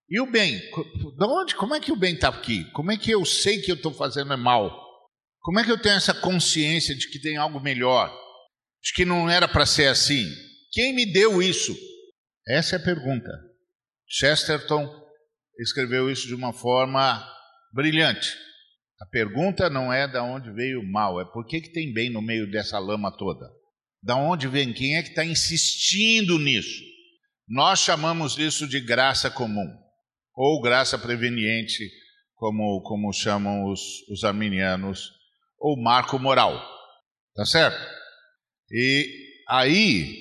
E 0.10 0.19
o 0.19 0.26
bem? 0.26 0.58
De 0.58 1.26
onde? 1.26 1.54
Como 1.54 1.76
é 1.76 1.80
que 1.80 1.91
o 1.91 1.95
bem 1.95 2.15
está 2.15 2.30
aqui? 2.30 2.63
Como 2.72 2.91
é 2.91 2.98
que 2.98 3.12
eu 3.12 3.24
sei 3.24 3.62
que 3.62 3.69
eu 3.69 3.76
estou 3.76 3.93
fazendo 3.93 4.34
é 4.34 4.36
mal? 4.36 4.76
Como 5.41 5.60
é 5.60 5.63
que 5.63 5.72
eu 5.72 5.80
tenho 5.80 5.95
essa 5.95 6.12
consciência 6.12 6.95
de 6.95 7.08
que 7.08 7.22
tem 7.22 7.38
algo 7.38 7.60
melhor? 7.60 8.12
De 8.82 8.93
que 8.95 9.06
não 9.06 9.30
era 9.30 9.48
para 9.48 9.67
ser 9.67 9.86
assim? 9.86 10.26
Quem 10.72 10.91
me 10.95 11.06
deu 11.06 11.39
isso? 11.39 11.78
Essa 12.48 12.78
é 12.78 12.80
a 12.80 12.84
pergunta. 12.84 13.30
Chesterton 14.08 14.91
escreveu 15.60 16.10
isso 16.10 16.26
de 16.26 16.34
uma 16.34 16.52
forma 16.52 17.24
brilhante. 17.72 18.36
A 19.00 19.06
pergunta 19.06 19.69
não 19.69 19.93
é 19.93 20.08
da 20.08 20.24
onde 20.24 20.52
veio 20.52 20.80
o 20.80 20.91
mal, 20.91 21.22
é 21.22 21.26
por 21.26 21.45
que, 21.45 21.62
que 21.62 21.72
tem 21.72 21.93
bem 21.93 22.10
no 22.10 22.24
meio 22.24 22.50
dessa 22.50 22.80
lama 22.80 23.15
toda? 23.15 23.59
Da 24.01 24.15
onde 24.15 24.47
vem? 24.47 24.73
Quem 24.73 24.97
é 24.97 25.03
que 25.03 25.09
está 25.09 25.25
insistindo 25.25 26.39
nisso? 26.39 26.81
Nós 27.47 27.79
chamamos 27.79 28.38
isso 28.38 28.67
de 28.67 28.79
graça 28.79 29.29
comum, 29.29 29.67
ou 30.35 30.62
graça 30.62 30.97
preveniente, 30.97 31.89
como, 32.35 32.81
como 32.83 33.12
chamam 33.12 33.65
os, 33.65 33.81
os 34.09 34.23
arminianos, 34.23 35.12
ou 35.59 35.81
marco 35.81 36.17
moral. 36.17 36.63
Tá 37.35 37.45
certo? 37.45 37.79
E 38.71 39.05
aí, 39.49 40.15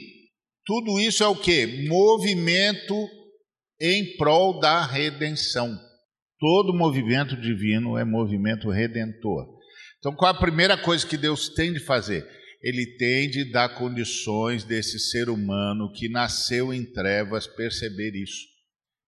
tudo 0.65 0.99
isso 0.99 1.23
é 1.23 1.27
o 1.27 1.37
que? 1.37 1.87
Movimento 1.87 2.95
em 3.81 4.17
prol 4.17 4.59
da 4.59 4.85
redenção. 4.85 5.79
Todo 6.39 6.75
movimento 6.75 7.37
divino 7.41 7.97
é 7.97 8.05
movimento 8.05 8.71
redentor. 8.71 9.47
Então, 9.99 10.15
qual 10.15 10.31
a 10.31 10.39
primeira 10.39 10.77
coisa 10.77 11.07
que 11.07 11.17
Deus 11.17 11.49
tem 11.49 11.73
de 11.73 11.81
fazer? 11.81 12.27
Ele 12.61 12.97
tem 12.97 13.31
de 13.31 13.45
dar 13.45 13.69
condições 13.77 14.65
desse 14.65 14.99
ser 14.99 15.29
humano 15.29 15.93
que 15.93 16.09
nasceu 16.09 16.73
em 16.73 16.85
trevas 16.85 17.47
perceber 17.47 18.15
isso. 18.15 18.47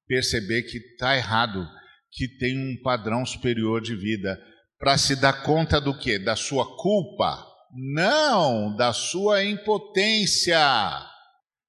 Perceber 0.06 0.62
que 0.62 0.78
está 0.78 1.16
errado, 1.16 1.66
que 2.12 2.28
tem 2.38 2.56
um 2.56 2.80
padrão 2.82 3.26
superior 3.26 3.80
de 3.80 3.96
vida. 3.96 4.40
Para 4.78 4.96
se 4.96 5.16
dar 5.16 5.42
conta 5.42 5.80
do 5.80 5.96
que? 5.96 6.18
Da 6.18 6.36
sua 6.36 6.76
culpa? 6.76 7.46
Não, 7.94 8.74
da 8.76 8.92
sua 8.92 9.44
impotência. 9.44 10.58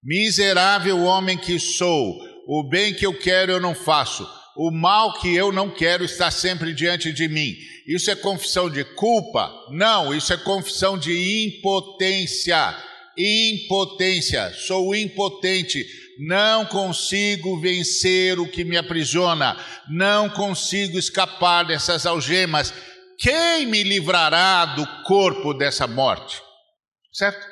Miserável 0.03 0.99
homem 1.03 1.37
que 1.37 1.59
sou, 1.59 2.19
o 2.47 2.67
bem 2.69 2.93
que 2.93 3.05
eu 3.05 3.17
quero 3.17 3.51
eu 3.51 3.59
não 3.59 3.75
faço 3.75 4.40
o 4.55 4.71
mal 4.71 5.19
que 5.19 5.33
eu 5.33 5.51
não 5.51 5.69
quero 5.69 6.03
está 6.03 6.29
sempre 6.29 6.73
diante 6.73 7.11
de 7.11 7.27
mim. 7.27 7.55
Isso 7.87 8.11
é 8.11 8.15
confissão 8.15 8.69
de 8.69 8.83
culpa? 8.83 9.51
Não, 9.69 10.13
isso 10.13 10.33
é 10.33 10.37
confissão 10.37 10.97
de 10.97 11.45
impotência. 11.47 12.75
Impotência, 13.17 14.53
sou 14.53 14.95
impotente, 14.95 15.85
não 16.27 16.65
consigo 16.65 17.59
vencer 17.59 18.39
o 18.39 18.47
que 18.47 18.63
me 18.63 18.77
aprisiona, 18.77 19.57
não 19.89 20.29
consigo 20.29 20.97
escapar 20.97 21.65
dessas 21.65 22.05
algemas. 22.05 22.73
Quem 23.19 23.65
me 23.65 23.83
livrará 23.83 24.65
do 24.65 24.87
corpo 25.03 25.53
dessa 25.53 25.85
morte? 25.87 26.41
Certo? 27.11 27.45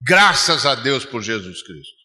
Graças 0.00 0.64
a 0.64 0.74
Deus 0.74 1.04
por 1.04 1.22
Jesus 1.22 1.62
Cristo. 1.62 2.03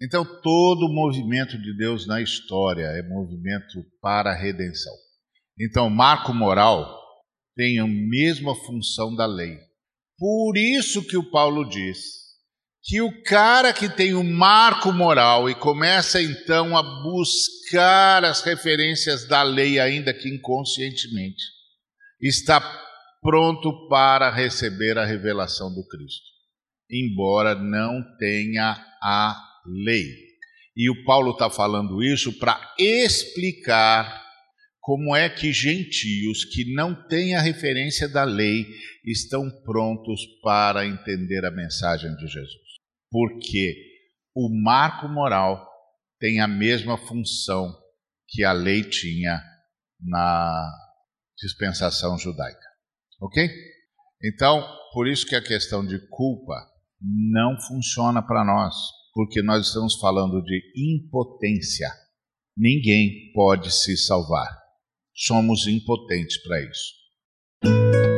Então, 0.00 0.24
todo 0.24 0.88
movimento 0.88 1.60
de 1.60 1.76
Deus 1.76 2.06
na 2.06 2.22
história 2.22 2.84
é 2.84 3.02
movimento 3.02 3.84
para 4.00 4.30
a 4.30 4.36
redenção. 4.36 4.92
Então, 5.60 5.90
marco 5.90 6.32
moral 6.32 6.96
tem 7.56 7.80
a 7.80 7.86
mesma 7.86 8.54
função 8.54 9.14
da 9.16 9.26
lei. 9.26 9.58
Por 10.16 10.56
isso 10.56 11.04
que 11.04 11.16
o 11.16 11.28
Paulo 11.30 11.68
diz 11.68 11.98
que 12.84 13.02
o 13.02 13.22
cara 13.22 13.72
que 13.72 13.88
tem 13.88 14.14
o 14.14 14.22
marco 14.22 14.92
moral 14.92 15.50
e 15.50 15.54
começa 15.54 16.22
então 16.22 16.76
a 16.76 16.82
buscar 16.82 18.24
as 18.24 18.40
referências 18.42 19.26
da 19.26 19.42
lei, 19.42 19.80
ainda 19.80 20.14
que 20.14 20.28
inconscientemente, 20.28 21.42
está 22.20 22.60
pronto 23.20 23.88
para 23.88 24.30
receber 24.30 24.96
a 24.96 25.04
revelação 25.04 25.74
do 25.74 25.86
Cristo, 25.86 26.24
embora 26.90 27.54
não 27.56 28.00
tenha 28.16 28.72
a 29.02 29.47
lei. 29.68 30.28
E 30.76 30.90
o 30.90 31.04
Paulo 31.04 31.32
está 31.32 31.50
falando 31.50 32.02
isso 32.02 32.38
para 32.38 32.58
explicar 32.78 34.26
como 34.80 35.14
é 35.14 35.28
que 35.28 35.52
gentios 35.52 36.44
que 36.44 36.72
não 36.72 36.94
têm 37.08 37.34
a 37.34 37.42
referência 37.42 38.08
da 38.08 38.24
lei 38.24 38.66
estão 39.04 39.50
prontos 39.62 40.20
para 40.42 40.86
entender 40.86 41.44
a 41.44 41.50
mensagem 41.50 42.14
de 42.16 42.26
Jesus. 42.26 42.78
Porque 43.10 43.74
o 44.34 44.48
marco 44.62 45.08
moral 45.08 45.68
tem 46.18 46.40
a 46.40 46.48
mesma 46.48 46.96
função 46.96 47.70
que 48.28 48.44
a 48.44 48.52
lei 48.52 48.82
tinha 48.82 49.42
na 50.00 50.70
dispensação 51.36 52.16
judaica. 52.16 52.66
Ok? 53.20 53.46
Então, 54.24 54.66
por 54.92 55.06
isso 55.06 55.26
que 55.26 55.34
a 55.34 55.42
questão 55.42 55.84
de 55.84 55.98
culpa 56.08 56.54
não 57.00 57.60
funciona 57.60 58.22
para 58.22 58.44
nós 58.44 58.74
porque 59.18 59.42
nós 59.42 59.66
estamos 59.66 59.96
falando 59.96 60.40
de 60.44 60.62
impotência. 60.76 61.88
Ninguém 62.56 63.32
pode 63.34 63.68
se 63.72 63.96
salvar. 63.96 64.46
Somos 65.12 65.66
impotentes 65.66 66.40
para 66.40 66.60
isso. 66.60 68.17